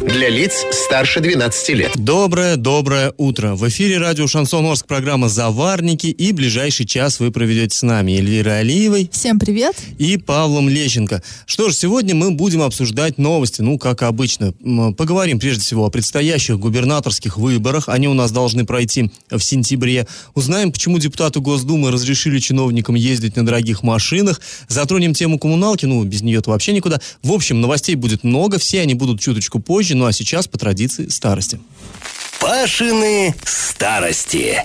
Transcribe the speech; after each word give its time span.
Для 0.00 0.30
лиц 0.30 0.64
старше 0.72 1.20
12 1.20 1.68
лет. 1.76 1.92
Доброе-доброе 1.94 3.12
утро. 3.18 3.54
В 3.54 3.68
эфире 3.68 3.98
радио 3.98 4.26
«Шансон 4.26 4.64
Орск» 4.64 4.86
программа 4.86 5.28
«Заварники» 5.28 6.06
и 6.06 6.32
ближайший 6.32 6.86
час 6.86 7.20
вы 7.20 7.30
проведете 7.30 7.76
с 7.76 7.82
нами 7.82 8.12
Эльвирой 8.12 8.60
Алиевой. 8.60 9.10
Всем 9.12 9.38
привет. 9.38 9.76
И 9.98 10.16
Павлом 10.16 10.70
Лещенко. 10.70 11.22
Что 11.44 11.68
ж, 11.68 11.74
сегодня 11.74 12.14
мы 12.14 12.30
будем 12.30 12.62
обсуждать 12.62 13.18
новости, 13.18 13.60
ну, 13.60 13.78
как 13.78 14.02
обычно. 14.02 14.54
Поговорим 14.96 15.38
прежде 15.38 15.64
всего 15.64 15.84
о 15.84 15.90
предстоящих 15.90 16.58
губернаторских 16.58 17.36
выборах. 17.36 17.90
Они 17.90 18.08
у 18.08 18.14
нас 18.14 18.32
должны 18.32 18.64
пройти 18.64 19.10
в 19.30 19.40
сентябре. 19.40 20.06
Узнаем, 20.34 20.72
почему 20.72 20.98
депутаты 20.98 21.40
Госдумы 21.40 21.90
разрешили 21.90 22.38
чиновникам 22.38 22.94
ездить 22.94 23.36
на 23.36 23.44
дорогих 23.44 23.82
машинах. 23.82 24.40
Затронем 24.66 25.12
тему 25.12 25.38
коммуналки, 25.38 25.84
ну, 25.84 26.02
без 26.04 26.22
нее-то 26.22 26.52
вообще 26.52 26.72
никуда. 26.72 27.00
В 27.22 27.32
общем, 27.32 27.60
новостей 27.60 27.96
будет 27.96 28.24
много, 28.24 28.58
все 28.58 28.80
они 28.80 28.94
будут 28.94 29.20
чуточку 29.20 29.60
позже, 29.60 29.89
ну 29.94 30.06
а 30.06 30.12
сейчас 30.12 30.48
по 30.48 30.58
традиции 30.58 31.08
старости. 31.08 31.60
Пашины 32.40 33.34
старости. 33.44 34.64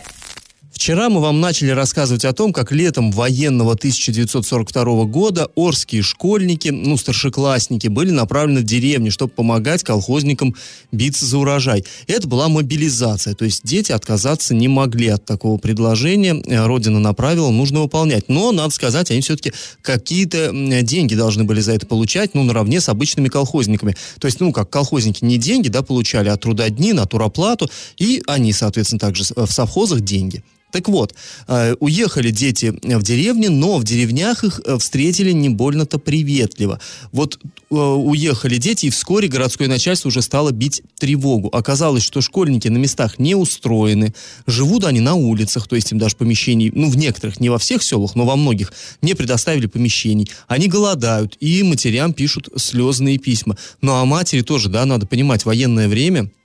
Вчера 0.75 1.09
мы 1.09 1.21
вам 1.21 1.39
начали 1.39 1.69
рассказывать 1.69 2.25
о 2.25 2.33
том, 2.33 2.51
как 2.51 2.73
летом 2.73 3.09
военного 3.09 3.71
1942 3.71 5.05
года 5.05 5.47
орские 5.55 6.01
школьники, 6.01 6.67
ну, 6.67 6.97
старшеклассники, 6.97 7.87
были 7.87 8.11
направлены 8.11 8.59
в 8.59 8.65
деревню, 8.65 9.09
чтобы 9.09 9.31
помогать 9.31 9.83
колхозникам 9.83 10.53
биться 10.91 11.25
за 11.25 11.37
урожай. 11.37 11.85
Это 12.07 12.27
была 12.27 12.49
мобилизация, 12.49 13.35
то 13.35 13.45
есть 13.45 13.61
дети 13.63 13.93
отказаться 13.93 14.53
не 14.53 14.67
могли 14.67 15.07
от 15.07 15.23
такого 15.23 15.57
предложения. 15.57 16.43
Э, 16.45 16.65
Родина 16.65 16.99
направила, 16.99 17.51
нужно 17.51 17.79
выполнять. 17.79 18.27
Но, 18.27 18.51
надо 18.51 18.71
сказать, 18.71 19.09
они 19.11 19.21
все-таки 19.21 19.53
какие-то 19.81 20.51
деньги 20.83 21.15
должны 21.15 21.45
были 21.45 21.61
за 21.61 21.71
это 21.71 21.87
получать, 21.87 22.35
ну, 22.35 22.43
наравне 22.43 22.81
с 22.81 22.89
обычными 22.89 23.29
колхозниками. 23.29 23.95
То 24.19 24.25
есть, 24.25 24.41
ну, 24.41 24.51
как 24.51 24.69
колхозники 24.69 25.23
не 25.23 25.37
деньги, 25.37 25.69
да, 25.69 25.83
получали, 25.83 26.27
а 26.27 26.35
трудодни, 26.35 26.93
туроплату, 27.09 27.71
и 27.97 28.21
они, 28.27 28.51
соответственно, 28.51 28.99
также 28.99 29.23
в 29.35 29.49
совхозах 29.49 30.01
деньги. 30.01 30.43
Так 30.71 30.89
вот, 30.89 31.15
э, 31.47 31.75
уехали 31.79 32.31
дети 32.31 32.73
в 32.83 33.01
деревне, 33.01 33.49
но 33.49 33.77
в 33.77 33.85
деревнях 33.85 34.43
их 34.43 34.59
э, 34.65 34.77
встретили 34.77 35.31
не 35.31 35.47
больно-то 35.47 35.99
приветливо. 35.99 36.81
Вот 37.13 37.39
э, 37.41 37.75
уехали 37.75 38.57
дети, 38.57 38.87
и 38.87 38.89
вскоре 38.89 39.29
городское 39.29 39.69
начальство 39.69 40.09
уже 40.09 40.21
стало 40.21 40.51
бить 40.51 40.81
тревогу. 40.99 41.47
Оказалось, 41.49 42.03
что 42.03 42.19
школьники 42.19 42.67
на 42.67 42.77
местах 42.77 43.19
не 43.19 43.35
устроены, 43.35 44.13
живут 44.47 44.83
они 44.83 44.99
на 44.99 45.13
улицах, 45.13 45.67
то 45.67 45.77
есть 45.77 45.91
им 45.93 45.97
даже 45.97 46.17
помещений, 46.17 46.71
ну, 46.75 46.89
в 46.89 46.97
некоторых, 46.97 47.39
не 47.39 47.49
во 47.49 47.57
всех 47.57 47.81
селах, 47.81 48.15
но 48.15 48.25
во 48.25 48.35
многих, 48.35 48.73
не 49.01 49.13
предоставили 49.13 49.67
помещений. 49.67 50.29
Они 50.47 50.67
голодают, 50.67 51.37
и 51.39 51.63
матерям 51.63 52.11
пишут 52.11 52.49
слезные 52.57 53.17
письма. 53.17 53.55
Ну, 53.81 53.93
а 53.93 54.03
матери 54.03 54.41
тоже, 54.41 54.67
да, 54.69 54.85
надо 54.85 55.05
понимать, 55.05 55.45
военное 55.45 55.87
время– 55.87 56.29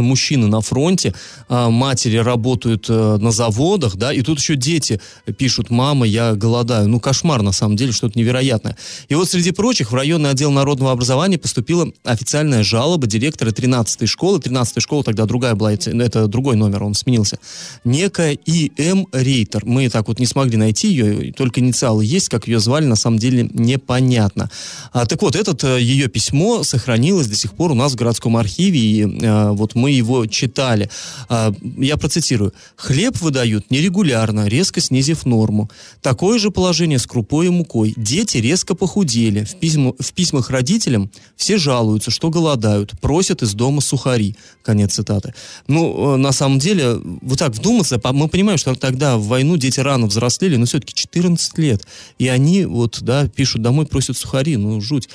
мужчины 0.00 0.46
на 0.46 0.60
фронте, 0.60 1.14
а 1.48 1.70
матери 1.70 2.16
работают 2.16 2.86
э, 2.88 3.18
на 3.18 3.30
заводах, 3.30 3.96
да, 3.96 4.12
и 4.12 4.22
тут 4.22 4.38
еще 4.38 4.56
дети 4.56 5.00
пишут, 5.36 5.70
мама, 5.70 6.06
я 6.06 6.34
голодаю. 6.34 6.88
Ну, 6.88 7.00
кошмар, 7.00 7.42
на 7.42 7.52
самом 7.52 7.76
деле, 7.76 7.92
что-то 7.92 8.18
невероятное. 8.18 8.76
И 9.08 9.14
вот, 9.14 9.28
среди 9.28 9.50
прочих, 9.50 9.92
в 9.92 9.94
районный 9.94 10.30
отдел 10.30 10.50
народного 10.50 10.92
образования 10.92 11.38
поступила 11.38 11.88
официальная 12.04 12.62
жалоба 12.62 13.06
директора 13.06 13.50
13-й 13.50 14.06
школы. 14.06 14.38
13-я 14.38 14.80
школа 14.80 15.04
тогда 15.04 15.26
другая 15.26 15.54
была, 15.54 15.72
это 15.72 16.26
другой 16.26 16.56
номер, 16.56 16.84
он 16.84 16.94
сменился. 16.94 17.38
Некая 17.84 18.32
И.М. 18.32 19.06
Рейтер. 19.12 19.64
Мы 19.64 19.88
так 19.88 20.08
вот 20.08 20.18
не 20.18 20.26
смогли 20.26 20.56
найти 20.56 20.88
ее, 20.88 21.32
только 21.32 21.60
инициалы 21.60 22.04
есть, 22.04 22.28
как 22.28 22.46
ее 22.46 22.60
звали, 22.60 22.86
на 22.86 22.96
самом 22.96 23.18
деле 23.18 23.48
непонятно. 23.52 24.50
А, 24.92 25.06
так 25.06 25.22
вот, 25.22 25.36
это 25.36 25.56
э, 25.66 25.80
ее 25.80 26.08
письмо 26.08 26.62
сохранилось 26.62 27.26
до 27.26 27.36
сих 27.36 27.52
пор 27.52 27.72
у 27.72 27.74
нас 27.74 27.92
в 27.92 27.96
городском 27.96 28.36
архиве, 28.36 28.78
и 28.78 29.24
а, 29.24 29.52
вот 29.52 29.74
мы 29.74 29.81
его 29.88 30.26
читали. 30.26 30.90
А, 31.28 31.54
я 31.78 31.96
процитирую. 31.96 32.52
«Хлеб 32.76 33.20
выдают 33.20 33.70
нерегулярно, 33.70 34.48
резко 34.48 34.80
снизив 34.80 35.26
норму. 35.26 35.70
Такое 36.00 36.38
же 36.38 36.50
положение 36.50 36.98
с 36.98 37.06
крупой 37.06 37.46
и 37.46 37.50
мукой. 37.50 37.94
Дети 37.96 38.38
резко 38.38 38.74
похудели. 38.74 39.44
В, 39.44 39.56
письма, 39.56 39.94
в 39.98 40.12
письмах 40.12 40.50
родителям 40.50 41.10
все 41.36 41.58
жалуются, 41.58 42.10
что 42.10 42.30
голодают, 42.30 42.98
просят 43.00 43.42
из 43.42 43.54
дома 43.54 43.80
сухари». 43.80 44.36
Конец 44.62 44.94
цитаты. 44.94 45.34
Ну, 45.66 46.14
э, 46.14 46.16
на 46.16 46.32
самом 46.32 46.58
деле, 46.58 46.98
вот 47.20 47.38
так 47.38 47.52
вдуматься, 47.52 48.00
мы 48.12 48.28
понимаем, 48.28 48.58
что 48.58 48.74
тогда 48.74 49.16
в 49.16 49.26
войну 49.26 49.56
дети 49.56 49.80
рано 49.80 50.06
взрослели, 50.06 50.56
но 50.56 50.66
все-таки 50.66 50.94
14 50.94 51.58
лет. 51.58 51.86
И 52.18 52.28
они 52.28 52.64
вот, 52.64 52.98
да, 53.02 53.28
пишут 53.28 53.62
домой, 53.62 53.86
просят 53.86 54.16
сухари. 54.16 54.56
Ну, 54.56 54.80
жуть. 54.80 55.08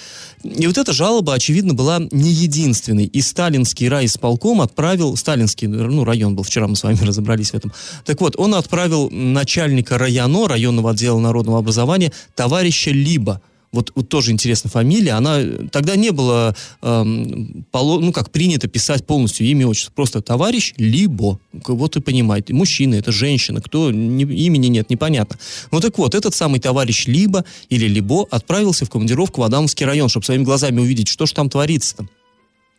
И 0.44 0.68
вот 0.68 0.78
эта 0.78 0.94
жалоба, 0.94 1.34
очевидно, 1.34 1.74
была 1.74 2.00
не 2.12 2.32
единственной. 2.32 3.06
И 3.06 3.22
сталинский 3.22 3.88
райисполком 3.88 4.57
отправил, 4.62 5.16
сталинский, 5.16 5.68
ну, 5.68 6.04
район 6.04 6.36
был, 6.36 6.44
вчера 6.44 6.68
мы 6.68 6.76
с 6.76 6.84
вами 6.84 6.98
разобрались 7.02 7.52
в 7.52 7.56
этом. 7.56 7.72
Так 8.06 8.22
вот, 8.22 8.36
он 8.38 8.56
отправил 8.56 9.10
начальника 9.10 9.98
района, 9.98 10.48
районного 10.48 10.92
отдела 10.92 11.20
народного 11.20 11.60
образования, 11.60 12.12
товарища 12.36 12.92
Либо, 12.92 13.42
вот, 13.72 13.92
вот 13.96 14.08
тоже 14.08 14.32
интересная 14.32 14.72
фамилия, 14.72 15.12
она 15.12 15.40
тогда 15.72 15.96
не 15.96 16.12
было, 16.12 16.56
эм, 16.82 17.66
поло, 17.72 18.00
ну 18.00 18.14
как 18.14 18.32
принято 18.32 18.68
писать 18.68 19.06
полностью 19.06 19.46
имя, 19.46 19.68
отчество, 19.68 19.92
просто 19.94 20.22
товарищ 20.22 20.74
либо, 20.78 21.40
вот 21.52 21.96
и 21.98 22.00
понимаете, 22.00 22.54
мужчина, 22.54 22.96
это 22.96 23.12
женщина, 23.12 23.62
кто, 23.62 23.92
не, 23.92 24.24
имени 24.24 24.68
нет, 24.68 24.90
непонятно. 24.90 25.38
Ну 25.72 25.82
так 25.82 25.98
вот, 25.98 26.16
этот 26.16 26.34
самый 26.34 26.60
товарищ 26.60 27.08
либо 27.08 27.44
или 27.70 27.88
либо 27.88 28.26
отправился 28.32 28.86
в 28.86 28.90
командировку 28.90 29.42
в 29.42 29.44
Адамовский 29.44 29.86
район, 29.86 30.08
чтобы 30.08 30.26
своими 30.26 30.44
глазами 30.44 30.80
увидеть, 30.80 31.10
что 31.10 31.26
же 31.26 31.34
там 31.34 31.50
творится-то. 31.50 32.04
Э, 32.04 32.17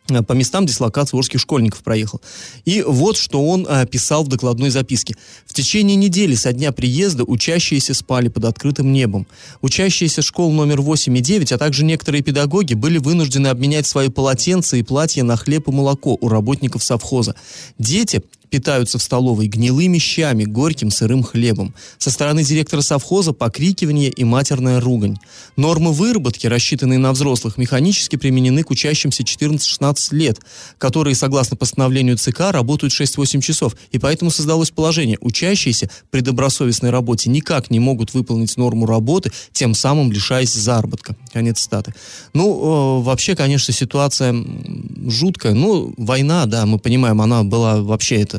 по 0.09 0.33
местам 0.33 0.65
дислокации 0.65 1.17
орских 1.17 1.39
школьников 1.39 1.83
проехал. 1.83 2.21
И 2.65 2.81
вот 2.81 3.17
что 3.17 3.45
он 3.45 3.65
э, 3.69 3.85
писал 3.85 4.23
в 4.23 4.27
докладной 4.27 4.69
записке. 4.69 5.15
В 5.45 5.53
течение 5.53 5.95
недели 5.95 6.35
со 6.35 6.53
дня 6.53 6.71
приезда 6.71 7.23
учащиеся 7.23 7.93
спали 7.93 8.27
под 8.27 8.45
открытым 8.45 8.91
небом. 8.91 9.27
Учащиеся 9.61 10.21
школ 10.21 10.51
номер 10.51 10.81
8 10.81 11.17
и 11.17 11.21
9, 11.21 11.51
а 11.51 11.57
также 11.57 11.85
некоторые 11.85 12.23
педагоги 12.23 12.73
были 12.73 12.97
вынуждены 12.97 13.47
обменять 13.47 13.87
свои 13.87 14.09
полотенца 14.09 14.77
и 14.77 14.83
платья 14.83 15.23
на 15.23 15.37
хлеб 15.37 15.67
и 15.67 15.71
молоко 15.71 16.17
у 16.19 16.27
работников 16.27 16.83
совхоза. 16.83 17.35
Дети 17.77 18.21
питаются 18.49 18.97
в 18.97 19.03
столовой 19.03 19.47
гнилыми 19.47 19.97
щами, 19.97 20.45
горьким 20.45 20.91
сырым 20.91 21.23
хлебом. 21.23 21.73
Со 21.97 22.11
стороны 22.11 22.43
директора 22.43 22.81
совхоза 22.81 23.33
покрикивание 23.33 24.09
и 24.09 24.23
матерная 24.23 24.79
ругань. 24.79 25.17
Нормы 25.55 25.91
выработки, 25.91 26.47
рассчитанные 26.47 26.99
на 26.99 27.11
взрослых, 27.11 27.57
механически 27.57 28.15
применены 28.15 28.63
к 28.63 28.71
учащимся 28.71 29.23
14-16 29.23 30.15
лет, 30.15 30.39
которые, 30.77 31.15
согласно 31.15 31.55
постановлению 31.57 32.17
ЦК, 32.17 32.51
работают 32.51 32.93
6-8 32.93 33.41
часов. 33.41 33.75
И 33.91 33.99
поэтому 33.99 34.31
создалось 34.31 34.71
положение. 34.71 35.17
Учащиеся 35.21 35.89
при 36.09 36.21
добросовестной 36.21 36.89
работе 36.89 37.29
никак 37.29 37.69
не 37.69 37.79
могут 37.79 38.13
выполнить 38.13 38.57
норму 38.57 38.85
работы, 38.85 39.31
тем 39.51 39.73
самым 39.73 40.11
лишаясь 40.11 40.53
заработка. 40.53 41.15
Конец 41.33 41.59
статы. 41.59 41.93
Ну, 42.33 42.99
э, 42.99 43.03
вообще, 43.03 43.35
конечно, 43.35 43.73
ситуация 43.73 44.35
жуткая. 45.07 45.53
Ну, 45.53 45.93
война, 45.97 46.45
да, 46.45 46.65
мы 46.65 46.79
понимаем, 46.79 47.21
она 47.21 47.43
была 47.43 47.81
вообще 47.81 48.21
это 48.21 48.38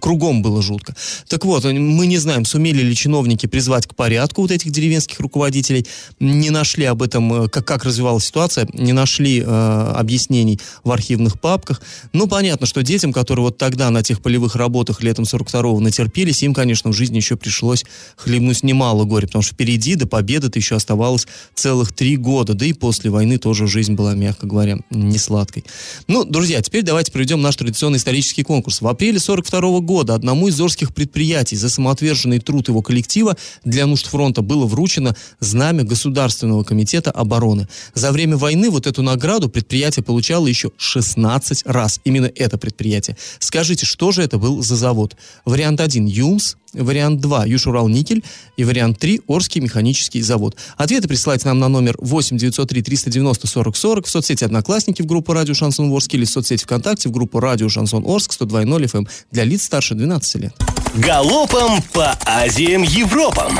кругом 0.00 0.42
было 0.42 0.62
жутко. 0.62 0.94
Так 1.28 1.44
вот, 1.44 1.64
мы 1.64 2.06
не 2.06 2.18
знаем, 2.18 2.44
сумели 2.44 2.82
ли 2.82 2.94
чиновники 2.94 3.46
призвать 3.46 3.86
к 3.86 3.94
порядку 3.94 4.42
вот 4.42 4.50
этих 4.50 4.70
деревенских 4.70 5.20
руководителей, 5.20 5.86
не 6.20 6.50
нашли 6.50 6.84
об 6.84 7.02
этом, 7.02 7.44
э, 7.44 7.48
как, 7.48 7.66
как 7.66 7.84
развивалась 7.84 8.24
ситуация, 8.24 8.68
не 8.72 8.92
нашли 8.92 9.40
э, 9.40 9.44
объяснений 9.44 10.60
в 10.84 10.90
архивных 10.90 11.40
папках. 11.40 11.80
Ну, 12.12 12.26
понятно, 12.26 12.66
что 12.66 12.82
детям, 12.82 13.12
которые 13.12 13.44
вот 13.44 13.58
тогда 13.58 13.90
на 13.90 14.02
тех 14.02 14.20
полевых 14.20 14.56
работах 14.56 15.02
летом 15.02 15.24
42-го 15.24 15.80
натерпелись, 15.80 16.42
им, 16.42 16.54
конечно, 16.54 16.90
в 16.90 16.94
жизни 16.94 17.16
еще 17.16 17.36
пришлось 17.36 17.84
хлебнуть 18.16 18.62
немало 18.62 19.04
горя, 19.04 19.26
потому 19.26 19.42
что 19.42 19.54
впереди 19.54 19.94
до 19.94 20.06
победы-то 20.06 20.58
еще 20.58 20.76
оставалось 20.76 21.26
целых 21.54 21.92
три 21.92 22.16
года, 22.16 22.54
да 22.54 22.66
и 22.66 22.72
после 22.72 23.10
войны 23.10 23.38
тоже 23.38 23.66
жизнь 23.66 23.94
была, 23.94 24.14
мягко 24.14 24.46
говоря, 24.46 24.78
не 24.90 25.18
сладкой. 25.18 25.64
Ну, 26.08 26.24
друзья, 26.24 26.60
теперь 26.62 26.82
давайте 26.82 27.12
проведем 27.12 27.40
наш 27.40 27.56
традиционный 27.56 27.98
исторический 27.98 28.42
конкурс. 28.42 28.80
В 28.80 28.88
апреле 29.02 29.18
42 29.18 29.80
года 29.80 30.14
одному 30.14 30.46
из 30.46 30.54
зорских 30.54 30.94
предприятий 30.94 31.56
за 31.56 31.68
самоотверженный 31.68 32.38
труд 32.38 32.68
его 32.68 32.82
коллектива 32.82 33.36
для 33.64 33.86
нужд 33.86 34.06
фронта 34.06 34.42
было 34.42 34.64
вручено 34.64 35.16
знамя 35.40 35.82
Государственного 35.82 36.62
комитета 36.62 37.10
обороны. 37.10 37.66
За 37.94 38.12
время 38.12 38.36
войны 38.36 38.70
вот 38.70 38.86
эту 38.86 39.02
награду 39.02 39.48
предприятие 39.48 40.04
получало 40.04 40.46
еще 40.46 40.70
16 40.76 41.64
раз. 41.66 42.00
Именно 42.04 42.30
это 42.32 42.58
предприятие. 42.58 43.16
Скажите, 43.40 43.86
что 43.86 44.12
же 44.12 44.22
это 44.22 44.38
был 44.38 44.62
за 44.62 44.76
завод? 44.76 45.16
Вариант 45.44 45.80
1 45.80 46.06
ЮМС, 46.06 46.54
вариант 46.74 47.20
2 47.20 47.46
Южурал-Никель 47.46 48.22
и 48.56 48.64
вариант 48.64 48.98
3 48.98 49.22
Орский 49.26 49.60
механический 49.60 50.22
завод. 50.22 50.56
Ответы 50.76 51.08
присылайте 51.08 51.48
нам 51.48 51.58
на 51.58 51.68
номер 51.68 51.96
8 51.98 52.36
903 52.36 52.82
390 52.82 53.46
40 53.46 53.76
40 53.76 54.06
в 54.06 54.10
соцсети 54.10 54.44
Одноклассники 54.44 55.02
в 55.02 55.06
группу 55.06 55.32
Радио 55.32 55.54
Шансон 55.54 55.92
Орск 55.92 56.14
или 56.14 56.24
в 56.24 56.30
соцсети 56.30 56.64
ВКонтакте 56.64 57.08
в 57.08 57.12
группу 57.12 57.40
Радио 57.40 57.68
Шансон 57.68 58.04
Орск 58.06 58.32
102.0 58.32 58.84
FM 58.84 59.08
для 59.30 59.44
лиц 59.44 59.64
старше 59.64 59.94
12 59.94 60.42
лет. 60.42 60.54
Галопом 60.94 61.82
по 61.92 62.10
Азиям 62.26 62.82
Европам! 62.82 63.58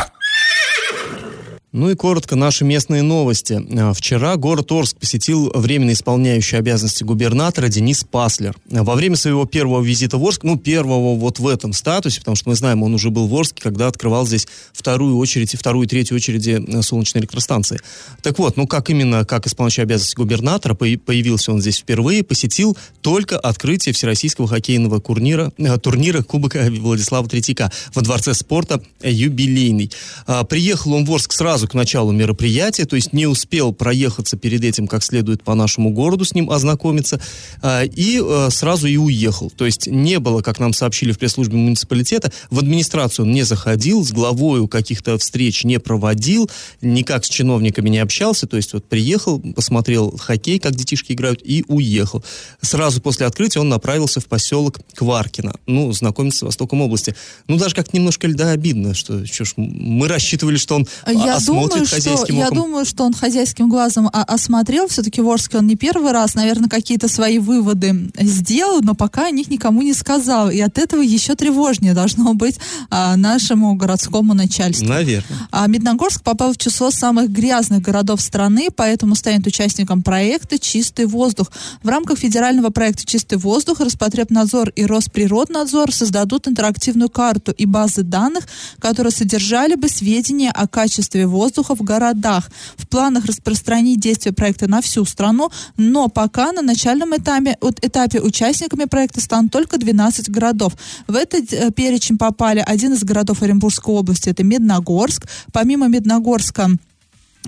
Ну 1.72 1.88
и 1.88 1.94
коротко 1.94 2.36
наши 2.36 2.66
местные 2.66 3.00
новости. 3.00 3.58
А, 3.78 3.94
вчера 3.94 4.36
город 4.36 4.70
Орск 4.70 4.98
посетил 4.98 5.50
временно 5.54 5.92
исполняющий 5.92 6.56
обязанности 6.56 7.02
губернатора 7.02 7.69
Денис 7.69 8.04
Паслер. 8.04 8.54
Во 8.69 8.94
время 8.94 9.16
своего 9.16 9.46
первого 9.46 9.82
визита 9.82 10.19
в 10.19 10.24
Орск, 10.26 10.42
ну 10.42 10.58
первого 10.58 11.16
вот 11.16 11.38
в 11.38 11.48
этом 11.48 11.72
статусе, 11.72 12.19
потому 12.20 12.36
что 12.36 12.50
мы 12.50 12.56
знаем, 12.56 12.82
он 12.82 12.92
уже 12.92 13.08
был 13.08 13.26
в 13.26 13.34
Орске, 13.34 13.62
когда 13.62 13.86
открывал 13.86 14.26
здесь 14.26 14.46
вторую 14.74 15.16
очередь, 15.16 15.54
вторую 15.54 15.86
и 15.86 15.88
третью 15.88 16.19
очереди 16.19 16.62
э, 16.62 16.82
солнечной 16.82 17.22
электростанции. 17.22 17.80
Так 18.20 18.38
вот, 18.38 18.58
ну 18.58 18.66
как 18.66 18.90
именно, 18.90 19.25
как 19.25 19.46
исполняющий 19.46 19.80
обязанности 19.80 20.16
губернатора, 20.16 20.75
появился 20.75 21.52
он 21.52 21.62
здесь 21.62 21.78
впервые, 21.78 22.22
посетил 22.22 22.76
только 23.00 23.38
открытие 23.38 23.94
Всероссийского 23.94 24.46
хоккейного 24.46 25.00
турнира, 25.00 25.50
э, 25.56 25.78
турнира 25.78 26.22
Кубка 26.22 26.68
Владислава 26.70 27.26
Третьяка 27.30 27.72
во 27.94 28.02
Дворце 28.02 28.34
спорта 28.34 28.82
«Юбилейный». 29.02 29.90
А, 30.26 30.44
приехал 30.44 30.92
он 30.92 31.06
в 31.06 31.12
Орск 31.12 31.32
сразу 31.32 31.62
сразу 31.62 31.69
к 31.69 31.75
началу 31.75 32.12
мероприятия, 32.12 32.87
то 32.87 32.97
есть 32.97 33.12
не 33.12 33.26
успел 33.26 33.73
проехаться 33.73 34.37
перед 34.37 34.64
этим 34.64 34.87
как 34.87 35.03
следует 35.05 35.43
по 35.43 35.55
нашему 35.55 35.91
городу 35.91 36.25
с 36.25 36.35
ним 36.35 36.50
ознакомиться, 36.50 37.20
а, 37.62 37.85
и 37.85 38.20
а, 38.20 38.49
сразу 38.50 38.87
и 38.87 38.97
уехал. 38.97 39.50
То 39.50 39.64
есть 39.67 39.87
не 39.87 40.19
было, 40.19 40.43
как 40.43 40.59
нам 40.59 40.73
сообщили 40.73 41.12
в 41.12 41.19
пресс-службе 41.19 41.56
муниципалитета, 41.56 42.32
в 42.50 42.59
администрацию 42.59 43.26
он 43.26 43.32
не 43.32 43.44
заходил, 43.44 44.05
с 44.05 44.11
главою 44.11 44.67
каких-то 44.67 45.19
встреч 45.19 45.64
не 45.64 45.79
проводил, 45.79 46.50
никак 46.81 47.25
с 47.25 47.29
чиновниками 47.29 47.91
не 47.91 47.99
общался, 47.99 48.47
то 48.47 48.56
есть 48.56 48.73
вот 48.73 48.85
приехал, 48.88 49.41
посмотрел 49.55 50.17
хоккей, 50.19 50.59
как 50.59 50.75
детишки 50.75 51.12
играют, 51.12 51.41
и 51.44 51.64
уехал. 51.69 52.25
Сразу 52.61 53.00
после 53.00 53.26
открытия 53.26 53.61
он 53.61 53.69
направился 53.69 54.20
в 54.20 54.26
поселок 54.26 54.81
Кваркино, 54.94 55.55
ну, 55.67 55.93
знакомиться 55.93 56.41
с 56.41 56.43
Востоком 56.43 56.81
области. 56.81 57.14
Ну, 57.47 57.56
даже 57.56 57.75
как-то 57.75 57.97
немножко 57.97 58.26
льда 58.26 58.50
обидно, 58.50 58.94
что, 58.94 59.25
что 59.26 59.44
ж, 59.44 59.53
мы 59.56 60.09
рассчитывали, 60.09 60.56
что 60.56 60.76
он 60.76 60.87
Я 61.06 61.38
думаю, 61.54 61.87
что, 61.87 62.32
Я 62.32 62.50
думаю, 62.50 62.84
что 62.84 63.04
он 63.04 63.14
хозяйским 63.14 63.69
глазом 63.69 64.10
осмотрел. 64.12 64.88
Все-таки 64.88 65.20
в 65.20 65.28
Орске 65.28 65.58
он 65.58 65.66
не 65.66 65.76
первый 65.76 66.12
раз, 66.12 66.34
наверное, 66.34 66.69
какие-то 66.69 67.08
свои 67.08 67.38
выводы 67.38 68.10
сделал, 68.19 68.81
но 68.82 68.94
пока 68.94 69.26
о 69.26 69.31
них 69.31 69.49
никому 69.49 69.82
не 69.82 69.94
сказал. 69.94 70.50
И 70.50 70.60
от 70.60 70.78
этого 70.78 71.02
еще 71.02 71.34
тревожнее 71.34 71.94
должно 71.94 72.34
быть 72.34 72.58
а, 72.90 73.16
нашему 73.16 73.75
городскому 73.75 74.34
начальству. 74.34 74.88
Наверное. 74.88 75.49
А 75.50 75.66
Медногорск 75.66 76.22
попал 76.22 76.52
в 76.52 76.58
число 76.58 76.90
самых 76.90 77.31
грязных 77.31 77.82
городов 77.82 78.20
страны, 78.20 78.69
поэтому 78.75 79.14
станет 79.14 79.46
участником 79.46 80.02
проекта 80.02 80.58
«Чистый 80.58 81.06
воздух». 81.06 81.50
В 81.82 81.88
рамках 81.88 82.19
федерального 82.19 82.70
проекта 82.70 83.04
«Чистый 83.04 83.38
воздух» 83.38 83.81
Роспотребнадзор 83.81 84.70
и 84.70 84.84
Росприроднадзор 84.84 85.93
создадут 85.93 86.49
интерактивную 86.49 87.10
карту 87.10 87.52
и 87.52 87.66
базы 87.66 88.02
данных, 88.02 88.44
которые 88.78 89.12
содержали 89.12 89.75
бы 89.75 89.88
сведения 89.88 90.50
о 90.50 90.66
качестве 90.66 91.26
воздуха 91.26 91.41
воздуха 91.42 91.74
в 91.74 91.82
городах. 91.82 92.50
В 92.76 92.86
планах 92.86 93.24
распространить 93.26 94.00
действие 94.00 94.32
проекта 94.32 94.68
на 94.68 94.80
всю 94.80 95.04
страну, 95.04 95.50
но 95.76 96.08
пока 96.08 96.52
на 96.52 96.62
начальном 96.62 97.16
этапе, 97.16 97.56
этапе 97.82 98.20
участниками 98.20 98.84
проекта 98.84 99.20
станут 99.20 99.50
только 99.50 99.78
12 99.78 100.30
городов. 100.30 100.72
В 101.08 101.16
этот 101.16 101.52
э, 101.52 101.70
перечень 101.72 102.18
попали 102.18 102.62
один 102.64 102.92
из 102.92 103.02
городов 103.02 103.42
Оренбургской 103.42 103.94
области, 103.94 104.28
это 104.28 104.44
Медногорск. 104.44 105.26
Помимо 105.52 105.88
Медногорска, 105.88 106.70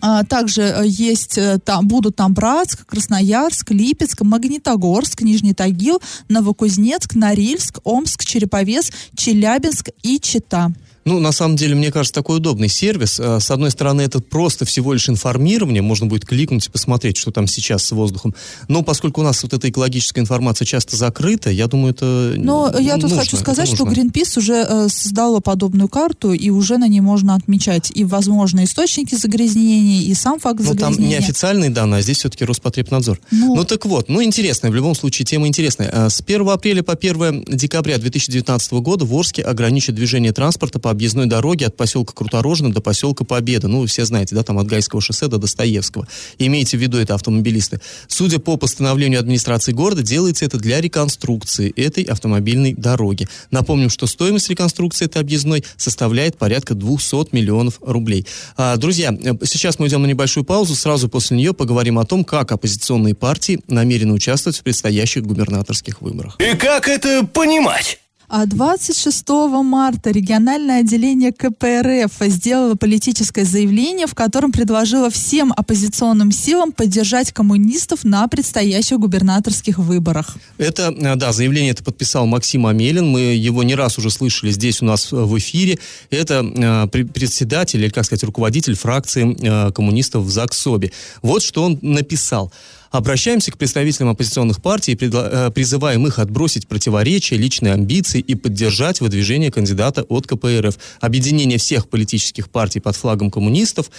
а, 0.00 0.24
также 0.24 0.62
э, 0.62 0.82
есть 0.86 1.38
э, 1.38 1.58
там, 1.64 1.86
будут 1.86 2.16
там 2.16 2.34
Братск, 2.34 2.84
Красноярск, 2.86 3.70
Липецк, 3.70 4.22
Магнитогорск, 4.22 5.22
Нижний 5.22 5.54
Тагил, 5.54 6.02
Новокузнецк, 6.28 7.14
Норильск, 7.14 7.78
Омск, 7.84 8.24
Череповец, 8.24 8.90
Челябинск 9.16 9.90
и 10.02 10.18
Чита. 10.18 10.72
Ну, 11.04 11.20
на 11.20 11.32
самом 11.32 11.56
деле, 11.56 11.74
мне 11.74 11.92
кажется, 11.92 12.14
такой 12.14 12.38
удобный 12.38 12.68
сервис. 12.68 13.20
А, 13.20 13.38
с 13.40 13.50
одной 13.50 13.70
стороны, 13.70 14.02
это 14.02 14.20
просто 14.20 14.64
всего 14.64 14.92
лишь 14.92 15.08
информирование, 15.08 15.82
можно 15.82 16.06
будет 16.06 16.24
кликнуть 16.24 16.66
и 16.66 16.70
посмотреть, 16.70 17.16
что 17.16 17.30
там 17.30 17.46
сейчас 17.46 17.84
с 17.84 17.92
воздухом. 17.92 18.34
Но 18.68 18.82
поскольку 18.82 19.20
у 19.20 19.24
нас 19.24 19.42
вот 19.42 19.52
эта 19.52 19.68
экологическая 19.68 20.20
информация 20.20 20.64
часто 20.64 20.96
закрыта, 20.96 21.50
я 21.50 21.66
думаю, 21.66 21.92
это 21.92 22.34
Но 22.36 22.72
я 22.78 22.94
тут 22.94 23.04
нужно, 23.04 23.18
хочу 23.18 23.36
сказать, 23.36 23.68
что 23.68 23.84
Greenpeace 23.84 24.38
уже 24.38 24.66
э, 24.68 24.88
создала 24.88 25.40
подобную 25.40 25.88
карту, 25.88 26.32
и 26.32 26.50
уже 26.50 26.78
на 26.78 26.88
ней 26.88 27.00
можно 27.00 27.34
отмечать 27.34 27.92
и 27.94 28.04
возможные 28.04 28.64
источники 28.64 29.14
загрязнений, 29.14 30.04
и 30.04 30.14
сам 30.14 30.40
факт 30.40 30.60
Но 30.60 30.66
загрязнения. 30.66 30.96
там 30.96 31.08
не 31.08 31.16
официальные 31.16 31.70
данные, 31.70 31.98
а 31.98 32.02
здесь 32.02 32.18
все-таки 32.18 32.44
Роспотребнадзор. 32.44 33.20
Ну, 33.30 33.54
ну 33.54 33.64
так 33.64 33.84
вот, 33.84 34.08
ну 34.08 34.22
интересная, 34.22 34.70
в 34.70 34.74
любом 34.74 34.94
случае 34.94 35.26
тема 35.26 35.48
интересная. 35.48 35.90
А, 35.92 36.08
с 36.08 36.20
1 36.20 36.48
апреля 36.48 36.82
по 36.82 36.94
1 36.94 37.44
декабря 37.48 37.98
2019 37.98 38.72
года 38.74 39.04
в 39.04 39.14
Орске 39.14 39.42
ограничат 39.42 39.94
движение 39.94 40.32
транспорта 40.32 40.78
по 40.78 40.93
объездной 40.94 41.26
дороге 41.26 41.66
от 41.66 41.76
поселка 41.76 42.12
Круторожно 42.14 42.72
до 42.72 42.80
поселка 42.80 43.24
Победа. 43.24 43.68
Ну, 43.68 43.80
вы 43.80 43.86
все 43.86 44.04
знаете, 44.04 44.34
да, 44.34 44.42
там 44.42 44.58
от 44.58 44.66
Гайского 44.66 45.00
шоссе 45.00 45.28
до 45.28 45.38
Достоевского. 45.38 46.06
Имейте 46.38 46.76
в 46.76 46.80
виду 46.80 46.98
это 46.98 47.14
автомобилисты. 47.14 47.80
Судя 48.08 48.38
по 48.38 48.56
постановлению 48.56 49.20
администрации 49.20 49.72
города, 49.72 50.02
делается 50.02 50.44
это 50.44 50.58
для 50.58 50.80
реконструкции 50.80 51.72
этой 51.76 52.04
автомобильной 52.04 52.74
дороги. 52.74 53.28
Напомним, 53.50 53.90
что 53.90 54.06
стоимость 54.06 54.48
реконструкции 54.50 55.06
этой 55.06 55.20
объездной 55.20 55.64
составляет 55.76 56.38
порядка 56.38 56.74
200 56.74 57.34
миллионов 57.34 57.78
рублей. 57.80 58.26
А, 58.56 58.76
друзья, 58.76 59.16
сейчас 59.44 59.78
мы 59.78 59.88
идем 59.88 60.02
на 60.02 60.06
небольшую 60.06 60.44
паузу. 60.44 60.74
Сразу 60.74 61.08
после 61.08 61.36
нее 61.36 61.52
поговорим 61.52 61.98
о 61.98 62.04
том, 62.04 62.24
как 62.24 62.52
оппозиционные 62.52 63.14
партии 63.14 63.60
намерены 63.68 64.12
участвовать 64.12 64.58
в 64.58 64.62
предстоящих 64.62 65.24
губернаторских 65.24 66.00
выборах. 66.00 66.36
И 66.40 66.56
как 66.56 66.88
это 66.88 67.26
понимать? 67.26 67.98
А 68.36 68.46
26 68.46 69.28
марта 69.62 70.10
региональное 70.10 70.80
отделение 70.80 71.30
КПРФ 71.30 72.12
сделало 72.32 72.74
политическое 72.74 73.44
заявление, 73.44 74.08
в 74.08 74.16
котором 74.16 74.50
предложило 74.50 75.08
всем 75.08 75.52
оппозиционным 75.56 76.32
силам 76.32 76.72
поддержать 76.72 77.30
коммунистов 77.30 78.02
на 78.02 78.26
предстоящих 78.26 78.98
губернаторских 78.98 79.78
выборах. 79.78 80.36
Это, 80.58 80.92
э, 80.92 81.14
да, 81.14 81.32
заявление 81.32 81.70
это 81.70 81.84
подписал 81.84 82.26
Максим 82.26 82.66
Амелин. 82.66 83.06
Мы 83.06 83.20
его 83.20 83.62
не 83.62 83.76
раз 83.76 83.98
уже 83.98 84.10
слышали 84.10 84.50
здесь 84.50 84.82
у 84.82 84.84
нас 84.84 85.12
в 85.12 85.38
эфире. 85.38 85.78
Это 86.10 86.44
э, 86.44 86.88
председатель, 86.88 87.84
или, 87.84 87.88
как 87.88 88.04
сказать, 88.04 88.24
руководитель 88.24 88.74
фракции 88.74 89.36
э, 89.42 89.70
коммунистов 89.70 90.24
в 90.24 90.30
ЗАГСОБе. 90.30 90.90
Вот 91.22 91.44
что 91.44 91.62
он 91.62 91.78
написал. 91.82 92.52
Обращаемся 92.94 93.50
к 93.50 93.58
представителям 93.58 94.10
оппозиционных 94.10 94.62
партий 94.62 94.96
э, 94.96 95.50
призываем 95.52 96.06
их 96.06 96.20
отбросить 96.20 96.68
противоречия, 96.68 97.36
личные 97.36 97.72
амбиции 97.72 98.20
и 98.20 98.36
поддержать 98.36 99.00
выдвижение 99.00 99.50
кандидата 99.50 100.04
от 100.04 100.28
КПРФ. 100.28 100.78
Объединение 101.00 101.58
всех 101.58 101.88
политических 101.88 102.48
партий 102.48 102.78
под 102.78 102.94
флагом 102.94 103.32
коммунистов 103.32 103.90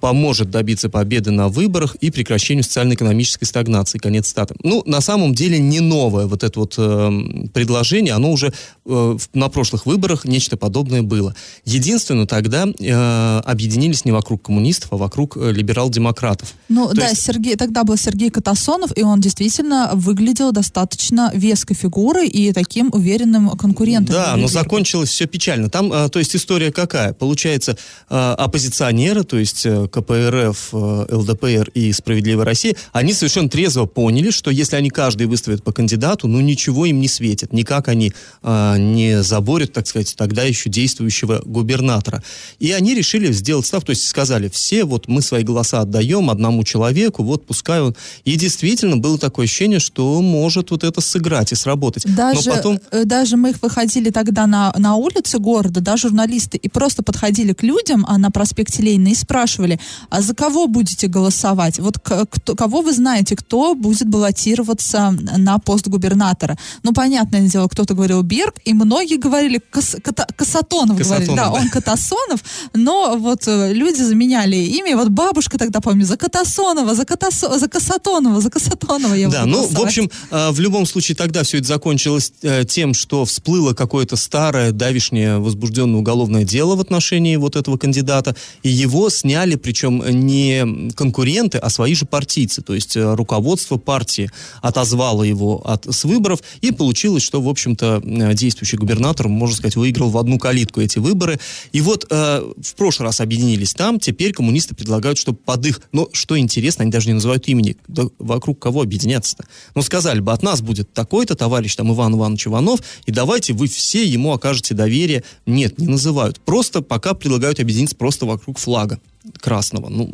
поможет 0.00 0.50
добиться 0.50 0.88
победы 0.88 1.30
на 1.30 1.48
выборах 1.48 1.94
и 1.96 2.10
прекращению 2.10 2.64
социально-экономической 2.64 3.44
стагнации. 3.44 3.98
Конец 3.98 4.28
стата. 4.28 4.54
Ну, 4.62 4.82
на 4.86 5.00
самом 5.00 5.34
деле 5.34 5.58
не 5.58 5.80
новое 5.80 6.26
вот 6.26 6.42
это 6.42 6.60
вот 6.60 6.74
э, 6.78 7.10
предложение, 7.52 8.14
оно 8.14 8.32
уже 8.32 8.52
э, 8.86 9.18
на 9.34 9.48
прошлых 9.48 9.86
выборах 9.86 10.24
нечто 10.24 10.56
подобное 10.56 11.02
было. 11.02 11.34
Единственное, 11.64 12.26
тогда 12.26 12.66
э, 12.66 13.40
объединились 13.44 14.04
не 14.04 14.12
вокруг 14.12 14.42
коммунистов, 14.42 14.92
а 14.92 14.96
вокруг 14.96 15.36
э, 15.36 15.52
либерал-демократов. 15.52 16.54
Ну 16.68 16.88
То 16.88 16.96
да, 16.96 17.08
есть... 17.08 17.22
Сергей, 17.22 17.56
тогда 17.56 17.84
был 17.84 17.96
Сергей 17.96 18.30
Катасонов, 18.30 18.96
и 18.96 19.02
он 19.02 19.20
действительно 19.20 19.90
выглядел 19.94 20.52
достаточно 20.52 21.30
веской 21.34 21.76
фигурой 21.76 22.28
и 22.28 22.52
таким 22.52 22.90
уверенным 22.92 23.50
конкурентом. 23.50 24.14
Да, 24.14 24.36
но 24.36 24.48
закончилось 24.48 25.10
все 25.10 25.26
печально. 25.26 25.68
Там, 25.68 25.92
э, 25.92 26.08
то 26.08 26.18
есть 26.18 26.34
история 26.34 26.72
какая? 26.72 27.12
Получается, 27.12 27.76
э, 28.08 28.34
оппозиционеры, 28.38 29.24
то 29.24 29.38
есть 29.38 29.66
э, 29.66 29.88
КПРФ, 29.90 30.68
э, 30.72 31.06
ЛДПР 31.10 31.70
и 31.74 31.92
Справедливая 31.92 32.44
Россия, 32.44 32.74
они 32.92 33.12
совершенно 33.12 33.48
трезво 33.48 33.86
поняли, 33.86 34.30
что 34.30 34.50
если 34.50 34.76
они 34.76 34.90
каждый 34.90 35.26
выставят 35.26 35.62
по 35.62 35.72
кандидату, 35.72 36.28
ну 36.28 36.40
ничего 36.40 36.86
им 36.86 37.00
не 37.00 37.08
светит, 37.08 37.52
никак 37.52 37.88
они 37.88 38.12
э, 38.42 38.76
не 38.78 39.22
заборют, 39.22 39.72
так 39.72 39.86
сказать, 39.86 40.14
тогда 40.16 40.44
еще 40.44 40.70
действующего 40.70 41.42
губернатора. 41.44 42.22
И 42.58 42.72
они 42.72 42.94
решили 42.94 43.32
сделать 43.32 43.66
став, 43.66 43.84
то 43.84 43.90
есть 43.90 44.06
сказали, 44.06 44.48
все 44.48 44.84
вот 44.84 45.08
мы 45.08 45.22
свои 45.22 45.42
голоса 45.42 45.80
отдаем 45.80 46.30
одному 46.30 46.64
человеку, 46.64 47.22
вот 47.22 47.46
пускай 47.46 47.80
он... 47.80 47.96
И 48.24 48.36
действительно 48.36 48.96
было 48.96 49.18
такое 49.18 49.46
ощущение, 49.46 49.80
что 49.80 50.20
может 50.22 50.70
вот 50.70 50.84
это 50.84 51.00
сыграть 51.00 51.52
и 51.52 51.54
сработать. 51.54 52.04
Даже, 52.14 52.48
Но 52.48 52.56
потом... 52.56 52.80
Э, 52.90 53.04
даже 53.04 53.36
мы 53.36 53.50
их 53.50 53.62
выходили 53.62 54.10
тогда 54.10 54.46
на, 54.46 54.72
на 54.76 54.94
улицы 54.94 55.38
города, 55.38 55.80
да, 55.80 55.96
журналисты, 55.96 56.56
и 56.56 56.68
просто 56.68 57.02
подходили 57.02 57.52
к 57.52 57.62
людям 57.62 58.04
а 58.08 58.18
на 58.18 58.30
проспекте 58.30 58.82
Ленина 58.82 59.08
и 59.08 59.14
спрашивали, 59.14 59.79
а 60.08 60.20
за 60.20 60.34
кого 60.34 60.66
будете 60.66 61.06
голосовать? 61.06 61.78
Вот 61.78 61.98
кто, 61.98 62.54
кого 62.54 62.82
вы 62.82 62.92
знаете, 62.92 63.36
кто 63.36 63.74
будет 63.74 64.08
баллотироваться 64.08 65.10
на 65.36 65.58
пост 65.58 65.88
губернатора? 65.88 66.56
Ну, 66.82 66.92
понятное 66.92 67.42
дело, 67.42 67.68
кто-то 67.68 67.94
говорил 67.94 68.22
Берг, 68.22 68.56
и 68.64 68.74
многие 68.74 69.16
говорили 69.16 69.60
Кас, 69.70 69.96
Ката, 70.02 70.26
Касатонов, 70.36 70.98
Касатонов, 70.98 71.26
говорили, 71.26 71.36
да, 71.36 71.44
да. 71.44 71.52
он 71.52 71.68
Катасонов, 71.68 72.40
но 72.74 73.16
вот 73.18 73.46
э, 73.46 73.72
люди 73.72 74.00
заменяли 74.02 74.56
имя, 74.56 74.92
и 74.92 74.94
вот 74.94 75.08
бабушка 75.08 75.58
тогда, 75.58 75.80
помню, 75.80 76.04
за 76.04 76.16
Катасонова, 76.16 76.94
за, 76.94 77.04
Катасо, 77.04 77.58
за 77.58 77.68
Касатонова, 77.68 78.40
за 78.40 78.50
Касатонова 78.50 79.14
я 79.14 79.28
Да, 79.28 79.46
ну, 79.46 79.66
в 79.66 79.80
общем, 79.80 80.10
э, 80.30 80.50
в 80.50 80.60
любом 80.60 80.86
случае 80.86 81.16
тогда 81.16 81.42
все 81.42 81.58
это 81.58 81.68
закончилось 81.68 82.32
э, 82.42 82.64
тем, 82.64 82.94
что 82.94 83.24
всплыло 83.24 83.74
какое-то 83.74 84.16
старое, 84.16 84.72
давишнее 84.72 85.38
возбужденное 85.38 86.00
уголовное 86.00 86.44
дело 86.44 86.76
в 86.76 86.80
отношении 86.80 87.36
вот 87.36 87.56
этого 87.56 87.76
кандидата, 87.76 88.36
и 88.62 88.68
его 88.68 89.10
сняли, 89.10 89.56
причем 89.70 90.02
не 90.26 90.90
конкуренты, 90.96 91.58
а 91.58 91.70
свои 91.70 91.94
же 91.94 92.04
партийцы, 92.04 92.60
то 92.60 92.74
есть 92.74 92.96
э, 92.96 93.14
руководство 93.14 93.76
партии 93.76 94.28
отозвало 94.62 95.22
его 95.22 95.62
от, 95.64 95.86
с 95.86 96.02
выборов, 96.02 96.40
и 96.60 96.72
получилось, 96.72 97.22
что, 97.22 97.40
в 97.40 97.48
общем-то, 97.48 98.02
э, 98.04 98.34
действующий 98.34 98.78
губернатор, 98.78 99.28
можно 99.28 99.54
сказать, 99.54 99.76
выиграл 99.76 100.10
в 100.10 100.18
одну 100.18 100.40
калитку 100.40 100.80
эти 100.80 100.98
выборы. 100.98 101.38
И 101.70 101.80
вот 101.82 102.04
э, 102.10 102.42
в 102.60 102.74
прошлый 102.74 103.06
раз 103.06 103.20
объединились 103.20 103.72
там, 103.72 104.00
теперь 104.00 104.32
коммунисты 104.32 104.74
предлагают, 104.74 105.18
чтобы 105.18 105.38
под 105.38 105.64
их... 105.64 105.82
Но 105.92 106.08
что 106.12 106.36
интересно, 106.36 106.82
они 106.82 106.90
даже 106.90 107.06
не 107.06 107.14
называют 107.14 107.46
имени. 107.46 107.76
Да 107.86 108.06
вокруг 108.18 108.58
кого 108.58 108.82
объединяться-то? 108.82 109.44
Ну, 109.76 109.82
сказали 109.82 110.18
бы, 110.18 110.32
от 110.32 110.42
нас 110.42 110.62
будет 110.62 110.92
такой-то 110.92 111.36
товарищ, 111.36 111.76
там, 111.76 111.92
Иван 111.92 112.16
Иванович 112.16 112.48
Иванов, 112.48 112.80
и 113.06 113.12
давайте 113.12 113.52
вы 113.52 113.68
все 113.68 114.04
ему 114.04 114.32
окажете 114.32 114.74
доверие. 114.74 115.22
Нет, 115.46 115.78
не 115.78 115.86
называют. 115.86 116.40
Просто 116.40 116.82
пока 116.82 117.14
предлагают 117.14 117.60
объединиться 117.60 117.94
просто 117.94 118.26
вокруг 118.26 118.58
флага 118.58 118.98
красного. 119.38 119.88
Ну, 119.88 120.10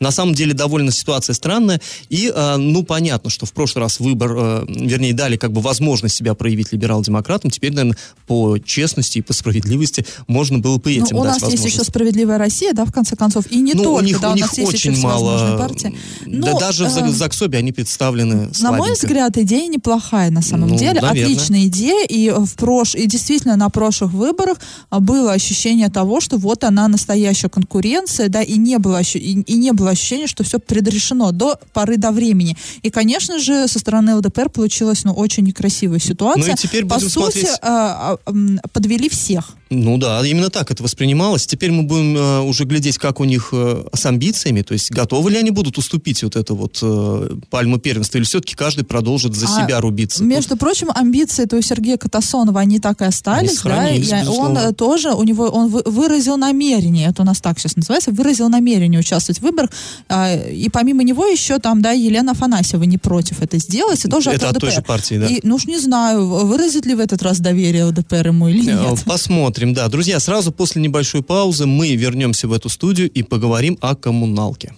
на 0.00 0.10
самом 0.10 0.34
деле 0.34 0.54
довольно 0.54 0.92
ситуация 0.92 1.34
странная. 1.34 1.80
И, 2.08 2.32
э, 2.34 2.56
ну, 2.56 2.82
понятно, 2.82 3.30
что 3.30 3.46
в 3.46 3.52
прошлый 3.52 3.84
раз 3.84 4.00
выбор, 4.00 4.32
э, 4.36 4.64
вернее, 4.68 5.14
дали 5.14 5.36
как 5.36 5.52
бы 5.52 5.60
возможность 5.60 6.14
себя 6.16 6.34
проявить 6.34 6.72
либерал-демократам. 6.72 7.50
Теперь, 7.50 7.72
наверное, 7.72 7.96
по 8.26 8.58
честности 8.58 9.18
и 9.18 9.22
по 9.22 9.32
справедливости 9.32 10.04
можно 10.26 10.58
было 10.58 10.78
бы 10.78 10.96
Ну, 10.98 11.04
этим 11.04 11.16
у 11.16 11.24
дать 11.24 11.40
нас 11.40 11.50
есть 11.52 11.64
еще. 11.64 11.84
«Справедливая 11.84 12.38
Россия», 12.38 12.72
да, 12.72 12.84
в 12.84 12.92
конце 12.92 13.16
концов, 13.16 13.44
и 13.50 13.58
не 13.58 13.74
ну, 13.74 13.82
только, 13.84 13.98
у 13.98 14.04
них, 14.04 14.20
да, 14.20 14.30
у 14.30 14.32
у 14.32 14.36
них 14.36 14.46
очень 14.58 14.98
мало... 15.00 15.56
партии. 15.58 15.94
Да 16.26 16.52
Но, 16.52 16.58
даже 16.58 16.84
в 16.84 16.88
э, 16.88 17.00
Зак- 17.00 17.12
Заксобе 17.12 17.58
они 17.58 17.72
представлены 17.72 18.34
На 18.34 18.72
мой 18.72 18.88
слабенько. 18.88 18.92
взгляд, 18.92 19.38
идея 19.38 19.68
неплохая 19.68 20.30
на 20.30 20.42
самом 20.42 20.68
Ну, 20.70 20.78
деле. 20.78 21.00
наверное. 21.00 21.24
Отличная 21.24 21.64
идея. 21.66 22.06
И, 22.06 22.30
в 22.30 22.54
прош... 22.54 22.94
и 22.94 23.06
действительно 23.06 23.56
на 23.56 23.68
прошлых 23.70 24.12
выборах 24.12 24.58
а, 24.90 25.00
было 25.00 25.32
ощущение 25.32 25.88
того, 25.90 26.20
что 26.20 26.36
вот 26.36 26.64
она 26.64 26.88
настоящая 26.88 27.48
конкуренция, 27.48 28.28
да, 28.28 28.42
и 28.42 28.56
не 28.56 28.78
было, 28.78 29.00
и, 29.02 29.16
и 29.40 29.54
не 29.58 29.72
было 29.72 29.90
ощущения, 29.90 30.26
что 30.26 30.44
все 30.44 30.58
предрешено 30.58 31.32
до 31.32 31.58
поры 31.72 31.96
до 31.96 32.10
времени. 32.10 32.56
И, 32.82 32.90
конечно 32.90 33.38
же, 33.38 33.68
со 33.68 33.78
стороны 33.78 34.16
ЛДПР 34.16 34.50
получилась 34.50 35.04
ну, 35.04 35.12
очень 35.12 35.44
некрасивая 35.44 35.98
ситуация. 35.98 36.46
Ну 36.46 36.52
и 36.52 36.56
теперь 36.56 36.86
По 36.86 36.96
будем 36.96 37.08
сути, 37.10 37.38
смотреть. 37.38 37.58
а, 37.62 38.16
а, 38.24 38.68
подвели 38.72 39.08
всех. 39.08 39.50
Ну 39.70 39.98
да, 39.98 40.24
именно 40.26 40.48
так 40.48 40.70
это 40.70 40.82
воспринималось. 40.82 41.46
Теперь 41.46 41.70
мы 41.70 41.82
будем 41.82 42.16
э, 42.16 42.40
уже 42.40 42.64
глядеть, 42.64 42.96
как 42.96 43.20
у 43.20 43.24
них 43.24 43.50
э, 43.52 43.84
с 43.92 44.06
амбициями, 44.06 44.62
то 44.62 44.72
есть 44.72 44.90
готовы 44.90 45.30
ли 45.30 45.36
они 45.36 45.50
будут 45.50 45.76
уступить 45.76 46.22
вот 46.22 46.36
это 46.36 46.54
вот 46.54 46.78
э, 46.80 47.28
пальму 47.50 47.78
первенства, 47.78 48.16
или 48.16 48.24
все-таки 48.24 48.54
каждый 48.54 48.84
продолжит 48.84 49.34
за 49.34 49.46
А, 49.46 49.48
себя 49.66 49.80
рубиться. 49.80 50.24
Между 50.24 50.56
прочим, 50.56 50.88
амбиции-то 50.94 51.56
у 51.56 51.60
Сергея 51.60 51.98
Катасонова, 51.98 52.60
они 52.60 52.80
так 52.80 53.02
и 53.02 53.04
остались, 53.04 53.60
да, 53.60 53.90
и 53.90 54.26
он 54.26 54.56
э, 54.56 54.72
тоже, 54.72 55.10
у 55.12 55.22
него, 55.22 55.44
он 55.44 55.68
вы- 55.68 55.82
выразил 55.84 56.38
намерение, 56.38 57.08
это 57.10 57.20
у 57.20 57.24
нас 57.26 57.38
так 57.40 57.58
сейчас 57.58 57.76
называется, 57.76 58.10
выразил 58.10 58.48
намерение 58.48 58.98
участвовать 59.00 59.40
в 59.42 59.46
выборах, 59.50 59.70
а, 60.08 60.34
и 60.34 60.68
помимо 60.68 61.02
него 61.02 61.26
еще 61.26 61.58
там, 61.58 61.82
да, 61.82 61.92
Елена 61.92 62.32
Афанасьева 62.32 62.84
не 62.84 62.98
против 62.98 63.42
это 63.42 63.58
сделать, 63.58 64.04
и 64.04 64.08
тоже 64.08 64.30
Это 64.30 64.48
от 64.50 64.58
той 64.58 64.68
ЛДПР. 64.70 64.80
же 64.80 64.82
партии, 64.82 65.14
да. 65.18 65.26
И, 65.26 65.40
ну 65.42 65.54
уж 65.56 65.66
не 65.66 65.78
знаю, 65.78 66.26
выразит 66.26 66.86
ли 66.86 66.94
в 66.94 67.00
этот 67.00 67.22
раз 67.22 67.40
доверие 67.40 67.84
ЛДПР 67.86 68.28
ему 68.28 68.48
или 68.48 68.70
Э, 68.70 68.90
нет. 68.90 69.04
Посмотрим, 69.04 69.74
да. 69.74 69.88
Друзья, 69.88 70.20
сразу 70.20 70.52
после 70.52 70.82
небольшой 70.82 71.22
паузы 71.22 71.66
мы 71.66 71.94
вернемся 71.96 72.48
в 72.48 72.52
эту 72.52 72.68
студию 72.68 73.10
и 73.10 73.22
поговорим 73.22 73.78
о 73.80 73.94
коммуналке. 73.94 74.72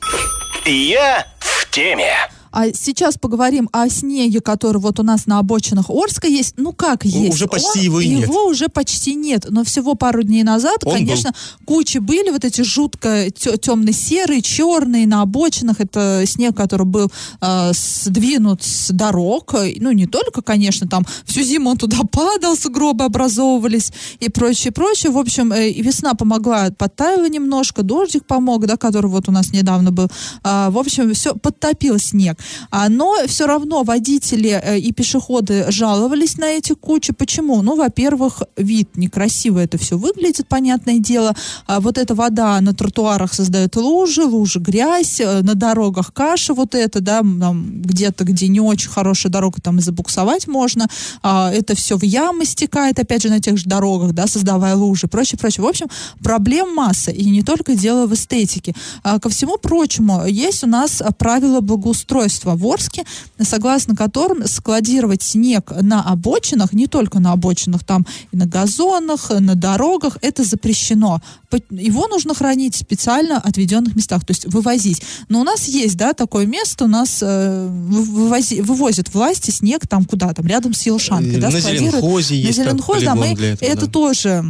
Я 0.67 1.27
в 1.39 1.71
теме. 1.71 2.13
А 2.53 2.73
сейчас 2.73 3.17
поговорим 3.17 3.69
о 3.73 3.89
снеге, 3.89 4.41
который 4.41 4.79
вот 4.79 4.99
у 4.99 5.03
нас 5.03 5.27
на 5.27 5.39
обочинах 5.39 5.89
Орска 5.89 6.27
есть. 6.27 6.55
Ну 6.57 6.73
как 6.73 7.05
есть? 7.05 7.35
уже 7.35 7.47
почти 7.47 7.79
Он- 7.79 7.85
его 7.85 8.01
и 8.01 8.09
нет. 8.09 8.29
Его 8.29 8.47
уже 8.47 8.69
почти 8.69 9.15
нет. 9.15 9.47
Но 9.49 9.65
всего 9.65 9.95
пару 9.95 10.23
дней 10.23 10.43
назад, 10.43 10.85
Он 10.85 10.93
конечно, 10.93 11.33
кучи 11.65 11.99
были 11.99 12.31
вот 12.31 12.45
эти 12.45 12.63
жутко 12.63 13.31
темно-серые, 13.31 14.43
черные 14.43 15.07
на 15.07 15.23
обочинах. 15.23 15.81
Это 15.81 16.25
снег, 16.27 16.57
который 16.57 16.87
был 16.87 17.11
э, 17.41 17.73
сдвинут 17.73 18.63
с 18.63 18.91
дорог. 18.91 19.55
Ну 19.77 19.93
не 19.93 20.07
только, 20.07 20.43
конечно, 20.43 20.89
там 20.89 21.07
всю 21.25 21.43
зиму 21.43 21.71
он 21.71 21.77
туда 21.77 21.99
падал, 22.11 22.57
сугробы 22.57 23.05
образовывались 23.05 23.93
и 24.19 24.29
прочее, 24.29 24.73
прочее. 24.73 25.13
В 25.13 25.19
общем, 25.19 25.53
э, 25.53 25.71
весна 25.73 26.15
помогла, 26.15 26.71
подтаяла 26.77 27.29
немножко, 27.29 27.83
дождик 27.83 28.27
помог, 28.27 28.67
да, 28.67 28.77
который 28.77 29.11
вот 29.11 29.29
у 29.29 29.33
нас 29.33 29.53
недавно 29.53 29.93
был. 29.93 30.09
А, 30.43 30.71
в 30.71 30.79
общем, 30.79 31.13
все 31.15 31.35
подтопил 31.35 31.99
снег. 31.99 32.40
А, 32.71 32.89
но 32.89 33.17
все 33.27 33.47
равно 33.47 33.83
водители 33.83 34.61
э, 34.63 34.79
и 34.79 34.93
пешеходы 34.93 35.67
жаловались 35.71 36.39
на 36.39 36.47
эти 36.47 36.75
кучи. 36.75 37.13
Почему? 37.13 37.63
Ну, 37.63 37.77
во-первых, 37.77 38.43
вид 38.57 38.97
некрасиво 38.97 39.59
это 39.59 39.79
все 39.79 39.97
выглядит, 39.97 40.47
понятное 40.49 40.99
дело. 40.99 41.35
А, 41.67 41.81
вот 41.81 41.99
эта 41.99 42.15
вода 42.15 42.61
на 42.61 42.75
тротуарах 42.75 43.35
создает 43.35 43.77
лужи, 43.77 44.25
лужи, 44.25 44.59
грязь, 44.59 45.21
э, 45.21 45.43
на 45.43 45.55
дорогах 45.55 46.13
каша 46.13 46.55
вот 46.55 46.75
это, 46.75 47.01
да, 47.01 47.23
где-то, 47.23 48.25
где 48.25 48.49
не 48.49 48.61
очень 48.61 48.91
хорошая 48.91 49.33
дорога, 49.33 49.61
там 49.61 49.79
и 49.79 49.83
забуксовать 49.83 50.47
можно. 50.47 50.87
А, 51.23 51.51
это 51.53 51.75
все 51.75 51.97
в 51.97 52.03
ямы 52.03 52.45
стекает, 52.45 52.99
опять 52.99 53.23
же, 53.23 53.29
на 53.29 53.41
тех 53.41 53.57
же 53.57 53.67
дорогах, 53.67 54.13
да, 54.13 54.27
создавая 54.27 54.75
лужи, 54.75 55.07
прочее, 55.07 55.39
прочее. 55.39 55.65
В 55.65 55.69
общем, 55.69 55.87
проблем 56.23 56.75
масса, 56.75 57.11
и 57.11 57.25
не 57.31 57.43
только 57.43 57.75
дело 57.75 58.07
в 58.07 58.15
эстетике. 58.15 58.75
А, 59.03 59.19
ко 59.19 59.29
всему 59.29 59.59
прочему, 59.59 60.27
есть 60.27 60.65
у 60.65 60.67
нас 60.67 61.03
правила 61.19 61.61
благоустройства 61.61 62.30
в 62.57 62.67
Орске, 62.67 63.05
согласно 63.41 63.97
которым 63.97 64.47
складировать 64.47 65.23
снег 65.23 65.73
на 65.81 66.03
обочинах, 66.03 66.73
не 66.73 66.87
только 66.87 67.21
на 67.21 67.33
обочинах, 67.33 67.85
там 67.85 68.07
и 68.33 68.37
на 68.37 68.47
газонах, 68.47 69.31
на 69.31 69.55
дорогах, 69.55 70.19
это 70.23 70.45
запрещено. 70.45 71.21
Его 71.71 72.07
нужно 72.09 72.35
хранить 72.35 72.75
в 72.75 72.79
специально 72.79 73.39
отведенных 73.39 73.97
местах, 73.97 74.25
то 74.25 74.31
есть 74.31 74.47
вывозить. 74.47 75.03
Но 75.29 75.41
у 75.41 75.45
нас 75.45 75.67
есть, 75.67 75.97
да, 75.97 76.13
такое 76.13 76.47
место, 76.47 76.85
у 76.85 76.89
нас 76.89 77.19
э, 77.23 77.69
вы- 77.69 78.03
вывози- 78.03 78.63
вывозят 78.63 79.13
власти 79.13 79.51
снег 79.51 79.87
там 79.89 80.05
куда 80.05 80.33
там, 80.33 80.47
рядом 80.47 80.75
с 80.75 80.83
Елшанкой, 80.83 81.41
да, 81.41 81.51
на 81.51 81.59
складируют. 81.61 81.95
Зеленхозе 81.95 82.45
на 82.47 82.53
Зеленхозе, 82.53 83.07
да, 83.07 83.15
мы 83.15 83.35
для 83.35 83.53
этого, 83.53 83.69
это 83.69 83.87
да. 83.87 83.93
тоже 83.93 84.45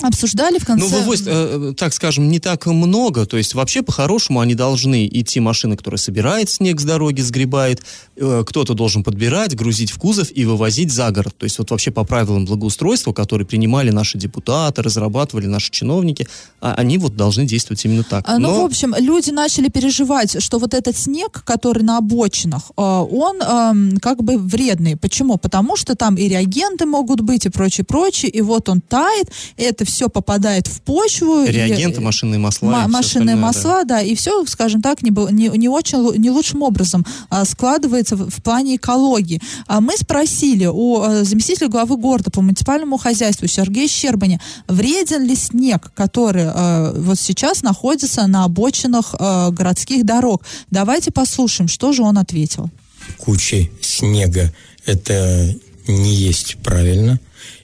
обсуждали 0.00 0.58
в 0.58 0.64
конце. 0.64 0.84
Ну, 0.84 0.98
вывозят, 1.00 1.26
э, 1.28 1.74
так 1.76 1.92
скажем, 1.92 2.28
не 2.28 2.38
так 2.38 2.66
много. 2.66 3.26
То 3.26 3.36
есть, 3.36 3.54
вообще, 3.54 3.82
по-хорошему, 3.82 4.40
они 4.40 4.54
должны 4.54 5.06
идти 5.06 5.40
машины, 5.40 5.76
которая 5.76 5.98
собирает 5.98 6.50
снег 6.50 6.80
с 6.80 6.84
дороги, 6.84 7.20
сгребает. 7.20 7.82
Э, 8.16 8.44
кто-то 8.46 8.74
должен 8.74 9.02
подбирать, 9.02 9.56
грузить 9.56 9.90
в 9.90 9.98
кузов 9.98 10.28
и 10.34 10.44
вывозить 10.44 10.92
за 10.92 11.10
город. 11.10 11.34
То 11.36 11.44
есть, 11.44 11.58
вот 11.58 11.70
вообще 11.70 11.90
по 11.90 12.04
правилам 12.04 12.44
благоустройства, 12.44 13.12
которые 13.12 13.46
принимали 13.46 13.90
наши 13.90 14.18
депутаты, 14.18 14.82
разрабатывали 14.82 15.46
наши 15.46 15.70
чиновники, 15.70 16.26
а 16.60 16.74
они 16.74 16.98
вот 16.98 17.16
должны 17.16 17.44
действовать 17.46 17.84
именно 17.84 18.04
так. 18.04 18.24
А, 18.28 18.38
Ну, 18.38 18.48
Но- 18.48 18.62
в 18.62 18.64
общем, 18.66 18.94
люди 18.98 19.30
начали 19.30 19.68
переживать, 19.68 20.42
что 20.42 20.58
вот 20.58 20.74
этот 20.74 20.96
снег, 20.96 21.42
который 21.44 21.82
на 21.82 21.98
обочинах, 21.98 22.70
э, 22.76 22.82
он 22.82 23.42
эм, 23.42 23.98
как 23.98 24.22
бы 24.22 24.38
вредный. 24.38 24.96
Почему? 24.96 25.38
Потому 25.38 25.76
что 25.76 25.94
там 25.94 26.14
и 26.16 26.28
реагенты 26.28 26.86
могут 26.86 27.20
быть, 27.20 27.46
и 27.46 27.48
прочее, 27.48 27.84
прочее, 27.84 28.30
и 28.30 28.40
вот 28.42 28.68
он 28.68 28.80
тает, 28.80 29.28
и 29.56 29.62
это 29.62 29.87
все 29.88 30.08
попадает 30.08 30.66
в 30.66 30.80
почву. 30.82 31.42
и- 31.44 31.50
Реагенты, 31.50 32.00
машинные 32.00 32.38
масла. 32.38 32.68
и 32.68 32.70
Ма- 32.70 32.80
всё 32.82 32.88
машинные 32.88 33.34
остальное, 33.34 33.34
да. 33.34 33.40
масла, 33.40 33.84
да. 33.84 34.00
и 34.02 34.14
все, 34.14 34.44
скажем 34.46 34.82
так, 34.82 35.02
не, 35.02 35.10
был- 35.10 35.28
не, 35.30 35.48
не 35.48 35.68
очень, 35.68 35.98
не 36.20 36.30
лучшим 36.30 36.62
образом 36.62 37.04
а, 37.30 37.44
складывается 37.44 38.16
в, 38.16 38.30
в 38.30 38.42
плане 38.42 38.76
экологии. 38.76 39.40
А 39.66 39.80
мы 39.80 39.96
спросили 39.96 40.66
у 40.66 41.00
а, 41.02 41.24
заместителя 41.24 41.68
главы 41.68 41.96
города 41.96 42.30
по 42.30 42.40
муниципальному 42.42 42.96
хозяйству 42.98 43.46
Сергея 43.48 43.88
Щербаня, 43.88 44.40
вреден 44.68 45.24
ли 45.24 45.34
снег, 45.34 45.90
который 45.94 46.44
а, 46.46 46.92
вот 46.96 47.18
сейчас 47.18 47.62
находится 47.62 48.26
на 48.26 48.44
обочинах 48.44 49.14
а, 49.18 49.50
городских 49.50 50.04
дорог. 50.04 50.42
Давайте 50.70 51.10
послушаем, 51.10 51.68
что 51.68 51.92
же 51.92 52.02
он 52.02 52.18
ответил. 52.18 52.70
кучи 53.18 53.70
снега 53.80 54.52
это 54.86 55.54
не 55.86 56.14
есть 56.14 56.56
правильно. 56.62 57.18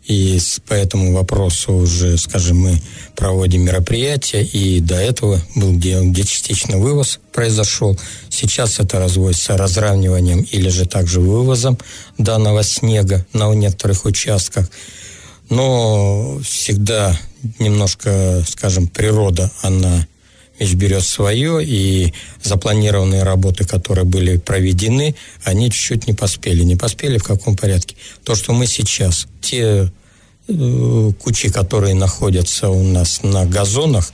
И 0.07 0.39
по 0.69 0.75
этому 0.75 1.15
вопросу 1.15 1.73
уже, 1.73 2.19
скажем, 2.19 2.59
мы 2.59 2.83
проводим 3.17 3.63
мероприятия, 3.63 4.43
и 4.43 4.81
до 4.81 4.97
этого 4.97 5.41
был 5.55 5.73
где, 5.73 6.01
где 6.03 6.25
частично 6.25 6.77
вывоз 6.77 7.21
произошел. 7.33 7.99
Сейчас 8.29 8.81
это 8.81 8.99
разводится 8.99 9.57
разравниванием 9.57 10.43
или 10.43 10.69
же 10.69 10.85
также 10.85 11.21
вывозом 11.21 11.79
данного 12.19 12.63
снега 12.63 13.25
на 13.33 13.53
некоторых 13.55 14.05
участках. 14.05 14.71
Но 15.49 16.39
всегда 16.43 17.19
немножко, 17.59 18.45
скажем, 18.47 18.89
природа, 18.89 19.51
она 19.63 20.07
вещь 20.59 20.75
берет 20.75 21.05
свое, 21.05 21.65
и 21.65 22.13
запланированные 22.43 23.23
работы, 23.23 23.65
которые 23.65 24.05
были 24.05 24.37
проведены, 24.37 25.15
они 25.43 25.71
чуть-чуть 25.71 26.07
не 26.07 26.15
поспели. 26.15 26.63
Не 26.63 26.77
поспели 26.77 27.19
в 27.19 27.25
каком 27.25 27.57
порядке? 27.57 27.97
То, 28.25 28.35
что 28.35 28.53
мы 28.53 28.67
сейчас, 28.67 29.27
те 29.41 29.91
э, 30.49 31.13
кучи, 31.23 31.51
которые 31.51 31.95
находятся 31.95 32.69
у 32.69 32.83
нас 32.83 33.23
на 33.23 33.47
газонах, 33.47 34.13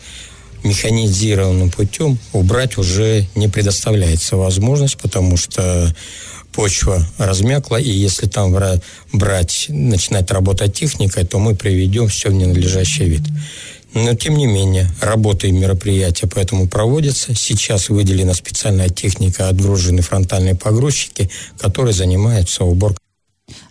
механизированным 0.62 1.70
путем 1.70 2.18
убрать 2.32 2.76
уже 2.76 3.26
не 3.34 3.48
предоставляется 3.48 4.36
возможность, 4.36 4.98
потому 4.98 5.36
что 5.36 5.94
почва 6.52 7.06
размякла, 7.16 7.76
и 7.76 7.88
если 7.88 8.26
там 8.26 8.52
брать, 9.12 9.66
начинать 9.68 10.30
работать 10.30 10.74
техникой, 10.74 11.24
то 11.24 11.38
мы 11.38 11.54
приведем 11.54 12.08
все 12.08 12.28
в 12.28 12.34
ненадлежащий 12.34 13.06
вид. 13.06 13.22
Но, 13.94 14.14
тем 14.14 14.36
не 14.36 14.46
менее, 14.46 14.88
работы 15.00 15.48
и 15.48 15.52
мероприятия 15.52 16.28
поэтому 16.28 16.68
проводятся. 16.68 17.34
Сейчас 17.34 17.88
выделена 17.88 18.34
специальная 18.34 18.88
техника, 18.88 19.48
отгружены 19.48 20.02
фронтальные 20.02 20.54
погрузчики, 20.54 21.28
которые 21.58 21.92
занимаются 21.92 22.64
уборкой 22.64 23.00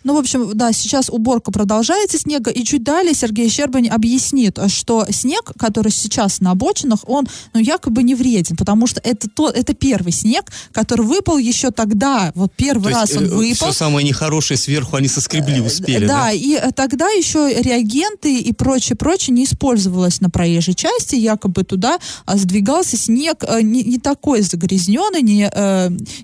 ну, 0.03 0.15
в 0.15 0.17
общем, 0.17 0.51
да, 0.55 0.71
сейчас 0.71 1.09
уборка 1.09 1.51
продолжается 1.51 2.17
снега, 2.17 2.51
и 2.51 2.63
чуть 2.63 2.83
далее 2.83 3.13
Сергей 3.13 3.49
Щербань 3.49 3.87
объяснит, 3.87 4.57
что 4.67 5.05
снег, 5.09 5.51
который 5.57 5.91
сейчас 5.91 6.39
на 6.39 6.51
обочинах, 6.51 6.99
он, 7.07 7.27
ну, 7.53 7.59
якобы 7.59 8.03
не 8.03 8.15
вреден, 8.15 8.55
потому 8.55 8.87
что 8.87 9.01
это, 9.03 9.29
то, 9.29 9.49
это 9.49 9.73
первый 9.73 10.11
снег, 10.11 10.51
который 10.71 11.05
выпал 11.05 11.37
еще 11.37 11.71
тогда, 11.71 12.31
вот 12.35 12.53
первый 12.55 12.93
то 12.93 12.99
раз 12.99 13.09
есть, 13.09 13.21
он 13.21 13.27
э, 13.27 13.35
выпал. 13.35 13.69
Все 13.69 13.71
самое 13.71 14.07
нехорошее 14.07 14.57
сверху 14.57 14.95
они 14.95 15.07
соскребли, 15.07 15.59
э, 15.59 15.61
успели, 15.61 16.05
да? 16.05 16.25
Да, 16.25 16.31
и 16.31 16.59
тогда 16.73 17.09
еще 17.09 17.61
реагенты 17.61 18.39
и 18.39 18.53
прочее, 18.53 18.95
прочее 18.95 19.33
не 19.35 19.43
использовалось 19.43 20.21
на 20.21 20.29
проезжей 20.29 20.75
части, 20.75 21.15
якобы 21.15 21.63
туда 21.63 21.99
а, 22.25 22.37
сдвигался 22.37 22.97
снег 22.97 23.43
э, 23.47 23.61
не, 23.61 23.83
не 23.83 23.99
такой 23.99 24.41
загрязненный, 24.41 25.21
не, 25.21 25.49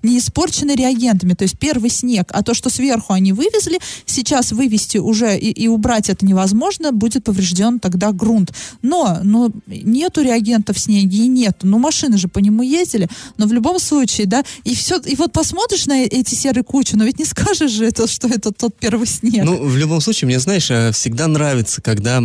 не 0.04 0.18
испорченный 0.20 0.76
реагентами, 0.76 1.34
то 1.34 1.44
есть 1.44 1.58
первый 1.60 1.90
снег, 1.90 2.30
а 2.32 2.44
то, 2.44 2.54
что 2.54 2.70
сверху 2.70 3.14
они 3.14 3.34
вывезли, 3.34 3.65
вывезли. 3.66 3.80
Сейчас 4.06 4.52
вывести 4.52 4.98
уже 4.98 5.38
и, 5.38 5.52
и 5.52 5.68
убрать 5.68 6.10
это 6.10 6.26
невозможно, 6.26 6.92
будет 6.92 7.24
поврежден 7.24 7.80
тогда 7.80 8.12
грунт. 8.12 8.52
Но, 8.82 9.20
но 9.24 9.52
нету 9.68 10.22
реагентов 10.22 10.78
в 10.78 10.80
снеге 10.80 11.18
и 11.18 11.28
нету. 11.28 11.68
Ну, 11.68 11.80
машины 11.80 12.18
же 12.18 12.28
по 12.28 12.40
нему 12.40 12.64
ездили. 12.64 13.08
Но 13.38 13.48
в 13.48 13.54
любом 13.54 13.80
случае, 13.80 14.28
да, 14.28 14.44
и 14.64 14.76
все, 14.76 15.00
и 15.00 15.16
вот 15.16 15.32
посмотришь 15.32 15.86
на 15.88 16.04
эти 16.04 16.36
серые 16.36 16.64
кучи, 16.64 16.96
но 16.96 17.06
ведь 17.06 17.20
не 17.20 17.26
скажешь 17.26 17.72
же 17.72 17.86
это, 17.86 18.08
что 18.08 18.28
это 18.28 18.52
тот 18.52 18.76
первый 18.80 19.08
снег. 19.08 19.44
Ну, 19.46 19.64
в 19.64 19.78
любом 19.78 20.02
случае, 20.02 20.28
мне, 20.28 20.40
знаешь, 20.40 20.70
э, 20.72 20.92
всегда 20.92 21.28
нравится, 21.28 21.82
когда 21.82 22.22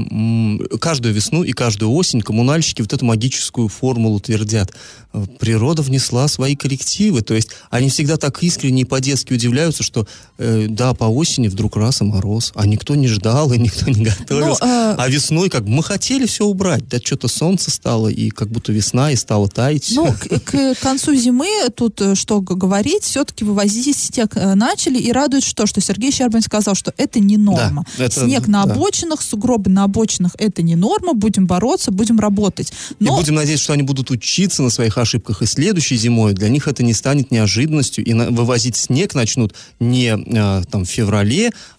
каждую 0.80 1.14
весну 1.14 1.42
и 1.42 1.52
каждую 1.52 1.92
осень 1.92 2.20
коммунальщики 2.20 2.82
вот 2.82 2.92
эту 2.92 3.04
магическую 3.04 3.68
формулу 3.68 4.20
твердят. 4.20 4.72
Э, 5.12 5.24
природа 5.38 5.82
внесла 5.82 6.28
свои 6.28 6.54
коррективы. 6.54 7.22
То 7.22 7.34
есть 7.34 7.50
они 7.70 7.88
всегда 7.88 8.16
так 8.16 8.42
искренне 8.42 8.82
и 8.82 8.84
по-детски 8.84 9.32
удивляются, 9.32 9.82
что 9.82 10.06
э, 10.38 10.66
да, 10.68 10.94
по 10.94 11.04
осени 11.04 11.29
вдруг 11.38 11.76
раз 11.76 12.00
и 12.00 12.04
мороз, 12.04 12.52
а 12.54 12.66
никто 12.66 12.94
не 12.94 13.08
ждал 13.08 13.52
и 13.52 13.58
никто 13.58 13.90
не 13.90 14.04
готовился. 14.04 14.64
Ну, 14.64 14.70
э... 14.70 14.94
А 14.98 15.08
весной 15.08 15.48
как 15.48 15.64
бы 15.64 15.70
мы 15.70 15.82
хотели 15.82 16.26
все 16.26 16.44
убрать, 16.44 16.88
да 16.88 16.98
что-то 16.98 17.28
солнце 17.28 17.70
стало 17.70 18.08
и 18.08 18.30
как 18.30 18.48
будто 18.48 18.72
весна 18.72 19.12
и 19.12 19.16
стало 19.16 19.48
таять. 19.48 19.92
Ну, 19.94 20.12
к, 20.12 20.40
к 20.40 20.74
концу 20.80 21.14
зимы 21.14 21.48
тут 21.74 22.00
э, 22.00 22.14
что 22.14 22.40
говорить, 22.40 23.04
все-таки 23.04 23.44
вывозить 23.44 23.96
снег 23.96 24.36
э, 24.36 24.54
начали 24.54 24.98
и 24.98 25.12
радует 25.12 25.44
что, 25.44 25.66
что 25.66 25.80
Сергей 25.80 26.12
Щербин 26.12 26.42
сказал, 26.42 26.74
что 26.74 26.92
это 26.96 27.20
не 27.20 27.36
норма. 27.36 27.84
Да, 27.96 28.04
это, 28.04 28.20
снег 28.20 28.48
на 28.48 28.64
да. 28.64 28.72
обочинах, 28.72 29.22
сугробы 29.22 29.70
на 29.70 29.84
обочинах 29.84 30.32
это 30.38 30.62
не 30.62 30.76
норма, 30.76 31.12
будем 31.14 31.46
бороться, 31.46 31.90
будем 31.90 32.18
работать. 32.18 32.72
Но... 32.98 33.14
И 33.14 33.20
будем 33.20 33.34
надеяться, 33.34 33.64
что 33.64 33.72
они 33.72 33.82
будут 33.82 34.10
учиться 34.10 34.62
на 34.62 34.70
своих 34.70 34.98
ошибках 34.98 35.42
и 35.42 35.46
следующей 35.46 35.96
зимой 35.96 36.34
для 36.34 36.48
них 36.48 36.68
это 36.68 36.82
не 36.82 36.94
станет 36.94 37.30
неожиданностью 37.30 38.04
и 38.04 38.12
на, 38.14 38.30
вывозить 38.30 38.76
снег 38.76 39.14
начнут 39.14 39.54
не 39.78 40.08
а, 40.08 40.62
там 40.70 40.84
в 40.84 40.88
феврале, 40.88 41.19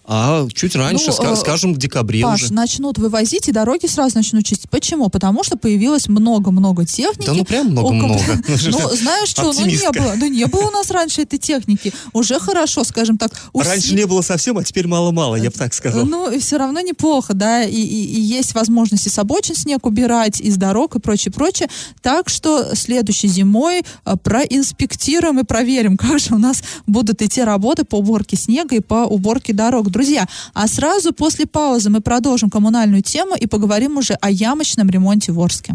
а 0.04 0.46
чуть 0.52 0.74
раньше, 0.74 1.06
ну, 1.08 1.12
ска- 1.12 1.32
э, 1.32 1.36
скажем, 1.36 1.74
в 1.74 1.78
декабре 1.78 2.22
Паш, 2.22 2.42
уже. 2.42 2.52
начнут 2.52 2.98
вывозить, 2.98 3.48
и 3.48 3.52
дороги 3.52 3.86
сразу 3.86 4.16
начнут 4.16 4.44
чистить. 4.44 4.68
Почему? 4.68 5.08
Потому 5.08 5.44
что 5.44 5.56
появилось 5.56 6.08
много-много 6.08 6.84
техники. 6.84 7.26
Да 7.26 7.34
ну 7.34 7.44
прям 7.44 7.68
много-много. 7.68 8.22
Ну, 8.72 8.96
знаешь 8.96 9.28
что, 9.28 9.52
ну 9.52 9.66
не 9.66 9.90
было. 9.90 10.14
Ну 10.16 10.26
не 10.26 10.46
было 10.46 10.68
у 10.68 10.70
нас 10.70 10.90
раньше 10.90 11.22
этой 11.22 11.38
техники. 11.38 11.92
Уже 12.12 12.38
хорошо, 12.40 12.84
скажем 12.84 13.18
так. 13.18 13.32
Раньше 13.54 13.94
не 13.94 14.06
было 14.06 14.22
совсем, 14.22 14.58
а 14.58 14.64
теперь 14.64 14.86
мало-мало, 14.86 15.36
я 15.36 15.50
бы 15.50 15.56
так 15.56 15.72
сказал. 15.74 16.04
Ну, 16.04 16.38
все 16.38 16.56
равно 16.58 16.80
неплохо, 16.80 17.34
да, 17.34 17.64
и 17.64 17.76
есть 17.76 18.54
возможности 18.54 19.08
с 19.08 19.18
обочин 19.18 19.54
снег 19.54 19.86
убирать, 19.86 20.40
из 20.40 20.56
дорог 20.56 20.96
и 20.96 21.00
прочее, 21.00 21.32
прочее. 21.32 21.68
Так 22.00 22.28
что 22.28 22.74
следующей 22.74 23.28
зимой 23.28 23.82
э, 24.04 24.16
проинспектируем 24.22 25.40
и 25.40 25.44
проверим, 25.44 25.96
как 25.96 26.18
же 26.18 26.34
у 26.34 26.38
нас 26.38 26.62
будут 26.86 27.22
идти 27.22 27.42
работы 27.42 27.84
по 27.84 27.96
уборке 27.96 28.36
снега 28.36 28.76
и 28.76 28.80
по 28.80 29.04
уборке 29.04 29.31
дорог. 29.52 29.90
Друзья, 29.90 30.26
а 30.54 30.68
сразу 30.68 31.12
после 31.12 31.46
паузы 31.46 31.90
мы 31.90 32.00
продолжим 32.00 32.50
коммунальную 32.50 33.02
тему 33.02 33.34
и 33.34 33.46
поговорим 33.46 33.96
уже 33.96 34.14
о 34.14 34.30
ямочном 34.30 34.88
ремонте 34.90 35.32
в 35.32 35.40
Орске. 35.40 35.74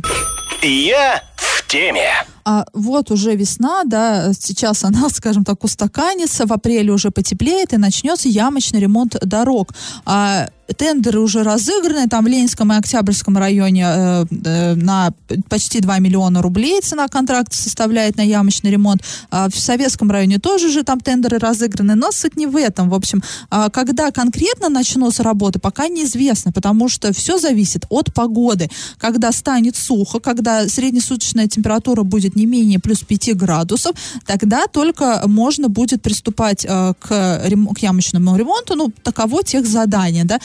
Я 0.61 1.23
в 1.35 1.67
теме. 1.67 2.09
А 2.45 2.65
вот 2.73 3.11
уже 3.11 3.35
весна, 3.35 3.83
да, 3.83 4.31
сейчас 4.33 4.83
она, 4.83 5.09
скажем 5.13 5.43
так, 5.43 5.63
устаканится, 5.63 6.45
в 6.45 6.53
апреле 6.53 6.91
уже 6.91 7.11
потеплеет 7.11 7.73
и 7.73 7.77
начнется 7.77 8.29
ямочный 8.29 8.79
ремонт 8.79 9.17
дорог. 9.21 9.73
А 10.05 10.47
тендеры 10.75 11.19
уже 11.19 11.43
разыграны, 11.43 12.07
там 12.07 12.25
в 12.25 12.27
Ленинском 12.27 12.73
и 12.73 12.75
Октябрьском 12.75 13.37
районе 13.37 13.85
э, 13.87 14.25
э, 14.45 14.75
на 14.75 15.13
почти 15.49 15.79
2 15.79 15.99
миллиона 15.99 16.41
рублей 16.41 16.81
цена 16.81 17.07
контракта 17.07 17.55
составляет 17.55 18.17
на 18.17 18.21
ямочный 18.21 18.71
ремонт. 18.71 19.01
А 19.31 19.49
в 19.49 19.57
Советском 19.57 20.11
районе 20.11 20.39
тоже 20.39 20.69
же 20.69 20.83
там 20.83 20.99
тендеры 20.99 21.37
разыграны, 21.37 21.95
но 21.95 22.11
суть 22.11 22.35
не 22.35 22.47
в 22.47 22.55
этом. 22.55 22.89
В 22.89 22.93
общем, 22.93 23.23
а 23.49 23.69
когда 23.69 24.11
конкретно 24.11 24.69
начнутся 24.69 25.23
работы, 25.23 25.59
пока 25.59 25.87
неизвестно, 25.87 26.51
потому 26.51 26.89
что 26.89 27.13
все 27.13 27.37
зависит 27.37 27.85
от 27.89 28.13
погоды. 28.13 28.69
Когда 28.97 29.31
станет 29.31 29.75
сухо, 29.75 30.19
когда 30.19 30.67
среднесуточная 30.67 31.47
температура 31.47 32.03
будет 32.03 32.35
не 32.35 32.45
менее 32.45 32.79
плюс 32.79 32.99
5 32.99 33.35
градусов, 33.37 33.95
тогда 34.25 34.67
только 34.67 35.23
можно 35.25 35.69
будет 35.69 36.01
приступать 36.01 36.65
э, 36.67 36.93
к, 36.99 37.07
к 37.07 37.79
ямочному 37.79 38.35
ремонту, 38.35 38.75
ну, 38.75 38.91
таково 39.03 39.43
тех 39.43 39.65
задания, 39.65 40.25
да 40.25 40.39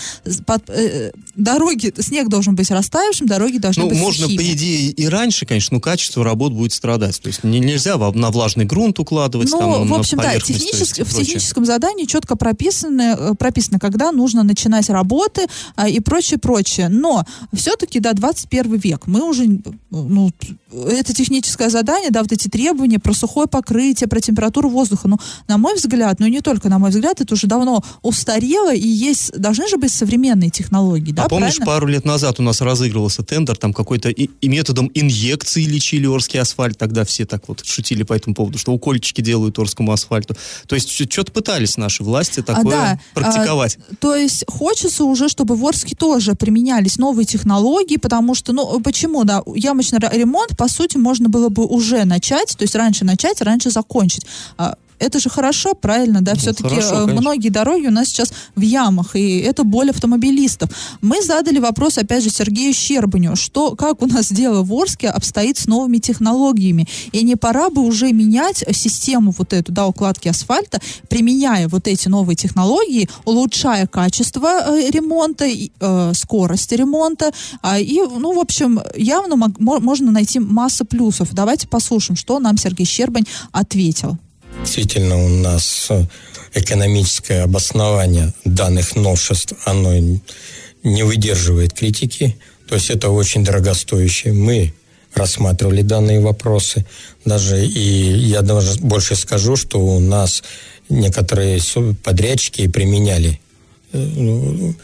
под, 0.47 0.69
э, 0.69 1.13
дороги, 1.35 1.93
снег 1.99 2.29
должен 2.29 2.55
быть 2.55 2.71
растаявшим, 2.71 3.27
дороги 3.27 3.59
должны 3.59 3.85
ну, 3.85 3.91
быть 3.91 3.99
можно, 3.99 4.25
сухими. 4.25 4.39
по 4.39 4.53
идее, 4.53 4.91
и 4.91 5.07
раньше, 5.09 5.47
конечно, 5.47 5.77
но 5.77 5.81
качество 5.81 6.25
работ 6.25 6.53
будет 6.53 6.73
страдать. 6.73 7.21
То 7.21 7.29
есть 7.29 7.45
не, 7.45 7.61
нельзя 7.61 7.97
на 7.97 8.31
влажный 8.31 8.65
грунт 8.65 8.99
укладывать, 8.99 9.51
ну, 9.51 9.59
там, 9.59 9.89
в 9.89 9.95
общем, 9.95 10.19
да, 10.19 10.39
технически, 10.39 11.03
в 11.03 11.15
техническом 11.15 11.65
задании 11.65 12.05
четко 12.05 12.37
прописано, 12.37 13.17
э, 13.19 13.35
прописано, 13.35 13.79
когда 13.79 14.13
нужно 14.13 14.43
начинать 14.43 14.89
работы 14.91 15.47
а, 15.77 15.89
и 15.89 16.01
прочее, 16.01 16.39
прочее. 16.39 16.89
Но 16.89 17.25
все-таки, 17.53 18.01
да, 18.01 18.13
21 18.13 18.77
век, 18.77 19.07
мы 19.07 19.23
уже, 19.23 19.61
ну, 19.91 20.31
это 20.73 21.15
техническое 21.15 21.71
задание, 21.71 22.11
да, 22.11 22.23
вот 22.23 22.33
эти 22.33 22.49
требования 22.49 22.99
про 22.99 23.13
сухое 23.15 23.47
покрытие, 23.47 24.09
про 24.09 24.21
температуру 24.21 24.69
воздуха, 24.69 25.09
ну, 25.09 25.19
на 25.49 25.59
мой 25.59 25.75
взгляд, 25.75 26.21
ну, 26.21 26.27
не 26.27 26.41
только 26.41 26.69
на 26.69 26.79
мой 26.79 26.91
взгляд, 26.91 27.21
это 27.21 27.35
уже 27.35 27.47
давно 27.47 27.83
устарело, 28.03 28.75
и 28.75 28.87
есть, 28.87 29.33
должны 29.39 29.69
же 29.69 29.77
быть 29.77 29.93
современные 30.03 30.51
технологии, 30.51 31.13
да, 31.13 31.25
А 31.25 31.29
помнишь, 31.29 31.57
правильно? 31.57 31.67
пару 31.67 31.87
лет 31.87 32.05
назад 32.05 32.41
у 32.41 32.43
нас 32.43 32.61
разыгрывался 32.61 33.23
тендер, 33.23 33.57
там 33.57 33.73
какой-то 33.73 34.09
и, 34.09 34.31
и 34.41 34.49
методом 34.49 34.91
инъекции 34.95 35.65
лечили 35.65 36.07
Орский 36.07 36.41
асфальт, 36.41 36.77
тогда 36.77 37.05
все 37.05 37.25
так 37.25 37.47
вот 37.47 37.65
шутили 37.65 38.03
по 38.03 38.13
этому 38.15 38.35
поводу, 38.35 38.59
что 38.59 38.73
укольчики 38.73 39.21
делают 39.21 39.59
Орскому 39.61 39.93
асфальту. 39.93 40.35
То 40.67 40.75
есть 40.75 40.91
что-то 40.91 41.31
пытались 41.31 41.77
наши 41.77 42.03
власти 42.03 42.41
а, 42.41 42.43
такое 42.43 42.77
а, 42.77 42.95
да, 42.95 43.01
практиковать. 43.15 43.79
А, 43.79 43.95
то 43.95 44.17
есть 44.17 44.45
хочется 44.49 45.05
уже, 45.05 45.29
чтобы 45.29 45.55
в 45.55 45.65
Орске 45.65 45.95
тоже 45.95 46.35
применялись 46.35 46.99
новые 46.99 47.25
технологии, 47.25 47.97
потому 47.97 48.35
что, 48.35 48.53
ну, 48.53 48.81
почему, 48.81 49.23
да, 49.23 49.43
ямочный 49.55 50.01
ремонт, 50.01 50.57
по 50.57 50.67
сути, 50.67 50.97
можно 50.97 51.29
было 51.29 51.49
бы 51.49 51.65
уже 51.65 52.05
начать, 52.05 52.57
то 52.57 52.63
есть 52.63 52.75
раньше 52.75 53.05
начать, 53.05 53.41
раньше 53.41 53.71
закончить. 53.71 54.27
А, 54.59 54.75
это 55.03 55.19
же 55.19 55.29
хорошо, 55.29 55.75
правильно, 55.75 56.23
да? 56.23 56.33
Ну, 56.33 56.39
Все-таки 56.39 56.77
э, 56.77 57.07
многие 57.07 57.49
дороги 57.49 57.89
у 57.89 57.91
нас 57.91 58.09
сейчас 58.09 58.33
в 58.55 58.61
ямах, 58.61 59.17
и 59.17 59.39
это 59.39 59.65
боль 59.65 59.91
автомобилистов. 59.91 60.71
Мы 61.01 61.23
задали 61.23 61.59
вопрос, 61.59 61.99
опять 61.99 62.23
же, 62.23 62.31
Сергею 62.31 62.73
Щербаню, 62.73 63.37
что, 63.37 63.75
как 63.75 64.03
у 64.03 64.07
нас 64.07 64.33
дело 64.33 64.63
в 64.63 64.73
Орске 64.73 65.09
обстоит 65.09 65.59
с 65.59 65.67
новыми 65.67 65.99
технологиями, 65.99 66.87
и 67.11 67.25
не 67.25 67.37
пора 67.37 67.69
бы 67.69 67.83
уже 67.83 68.13
менять 68.13 68.65
систему 68.73 69.35
вот 69.37 69.53
эту, 69.53 69.73
да, 69.73 69.87
укладки 69.87 70.29
асфальта, 70.29 70.81
применяя 71.09 71.69
вот 71.69 71.89
эти 71.89 72.09
новые 72.09 72.37
технологии, 72.37 73.09
улучшая 73.25 73.87
качество 73.87 74.49
э, 74.69 74.91
ремонта, 74.91 75.47
э, 75.47 76.13
скорость 76.15 76.73
ремонта, 76.73 77.33
э, 77.63 77.81
и, 77.81 78.01
ну, 78.01 78.33
в 78.35 78.39
общем, 78.39 78.81
явно 78.97 79.37
можно 79.59 80.13
найти 80.13 80.39
массу 80.39 80.85
плюсов. 80.85 81.29
Давайте 81.33 81.67
послушаем, 81.67 82.17
что 82.17 82.39
нам 82.39 82.57
Сергей 82.57 82.87
Щербань 82.87 83.27
ответил. 83.51 84.17
Действительно, 84.63 85.23
у 85.23 85.29
нас 85.29 85.89
э, 85.91 86.05
экономическое 86.55 87.43
обоснование 87.43 88.33
данных 88.45 88.95
новшеств, 88.95 89.55
оно 89.65 89.93
не 90.83 91.03
выдерживает 91.03 91.73
критики. 91.73 92.37
То 92.69 92.77
есть 92.77 92.91
это 92.91 93.11
очень 93.11 93.45
дорогостоящее. 93.45 94.33
Мы 94.33 94.73
рассматривали 95.15 95.83
данные 95.83 96.21
вопросы. 96.21 96.87
Даже 97.25 97.67
и 97.67 98.13
я 98.13 98.43
даже 98.43 98.79
больше 98.81 99.17
скажу, 99.17 99.57
что 99.57 99.79
у 99.81 99.99
нас 99.99 100.43
некоторые 100.89 101.61
подрядчики 102.03 102.69
применяли 102.69 103.41
э, 103.93 103.99
ну, 103.99 104.75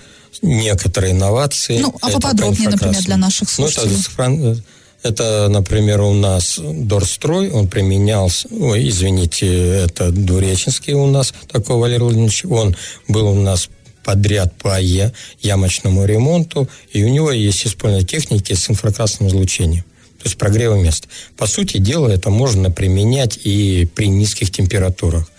некоторые 0.42 1.12
инновации. 1.12 1.78
Ну, 1.78 1.94
а 2.02 2.10
поподробнее, 2.10 2.68
например, 2.68 3.00
для 3.02 3.16
наших 3.16 3.48
слушателей. 3.48 3.96
Ну, 4.18 4.52
это, 4.52 4.62
это, 5.02 5.48
например, 5.48 6.00
у 6.00 6.12
нас 6.12 6.58
Дорстрой, 6.58 7.50
он 7.50 7.68
применялся, 7.68 8.48
ой, 8.50 8.88
извините, 8.88 9.46
это 9.84 10.10
Двуреченский 10.10 10.94
у 10.94 11.06
нас, 11.06 11.32
такой 11.50 11.76
Валерий 11.76 12.02
Владимирович, 12.02 12.44
он 12.44 12.76
был 13.06 13.28
у 13.28 13.40
нас 13.40 13.68
подряд 14.04 14.54
по 14.56 14.80
ямочному 14.80 16.04
ремонту, 16.04 16.68
и 16.92 17.04
у 17.04 17.08
него 17.08 17.30
есть 17.30 17.66
использование 17.66 18.06
техники 18.06 18.54
с 18.54 18.70
инфракрасным 18.70 19.28
излучением 19.28 19.84
то 20.18 20.24
есть 20.24 20.36
прогрева 20.36 20.74
места. 20.74 21.06
По 21.36 21.46
сути 21.46 21.78
дела, 21.78 22.08
это 22.08 22.30
можно 22.30 22.70
применять 22.72 23.38
и 23.44 23.86
при 23.94 24.08
низких 24.08 24.50
температурах. 24.50 25.30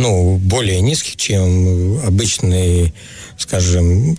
Ну, 0.00 0.36
более 0.36 0.80
низких, 0.80 1.16
чем 1.16 2.00
обычные, 2.04 2.92
скажем, 3.36 4.16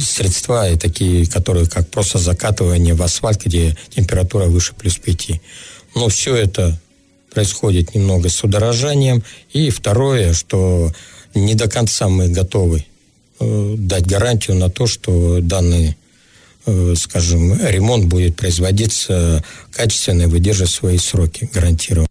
средства, 0.00 0.70
и 0.70 0.76
такие, 0.76 1.26
которые 1.26 1.66
как 1.66 1.88
просто 1.88 2.18
закатывание 2.18 2.94
в 2.94 3.02
асфальт, 3.02 3.44
где 3.44 3.76
температура 3.94 4.44
выше 4.44 4.74
плюс 4.74 4.96
5. 4.96 5.40
Но 5.94 6.08
все 6.08 6.36
это 6.36 6.78
происходит 7.32 7.94
немного 7.94 8.28
с 8.28 8.44
удорожанием. 8.44 9.22
И 9.52 9.70
второе, 9.70 10.32
что 10.34 10.92
не 11.34 11.54
до 11.54 11.68
конца 11.68 12.08
мы 12.08 12.28
готовы 12.28 12.84
э, 13.40 13.74
дать 13.78 14.06
гарантию 14.06 14.56
на 14.56 14.68
то, 14.70 14.86
что 14.86 15.40
данные 15.40 15.96
Э, 16.68 16.94
скажем, 16.96 17.54
ремонт 17.64 18.06
будет 18.06 18.34
производиться 18.34 19.42
качественно 19.70 20.22
и 20.22 20.26
выдерживать 20.26 20.72
свои 20.72 20.98
сроки 20.98 21.48
гарантированно. 21.52 22.05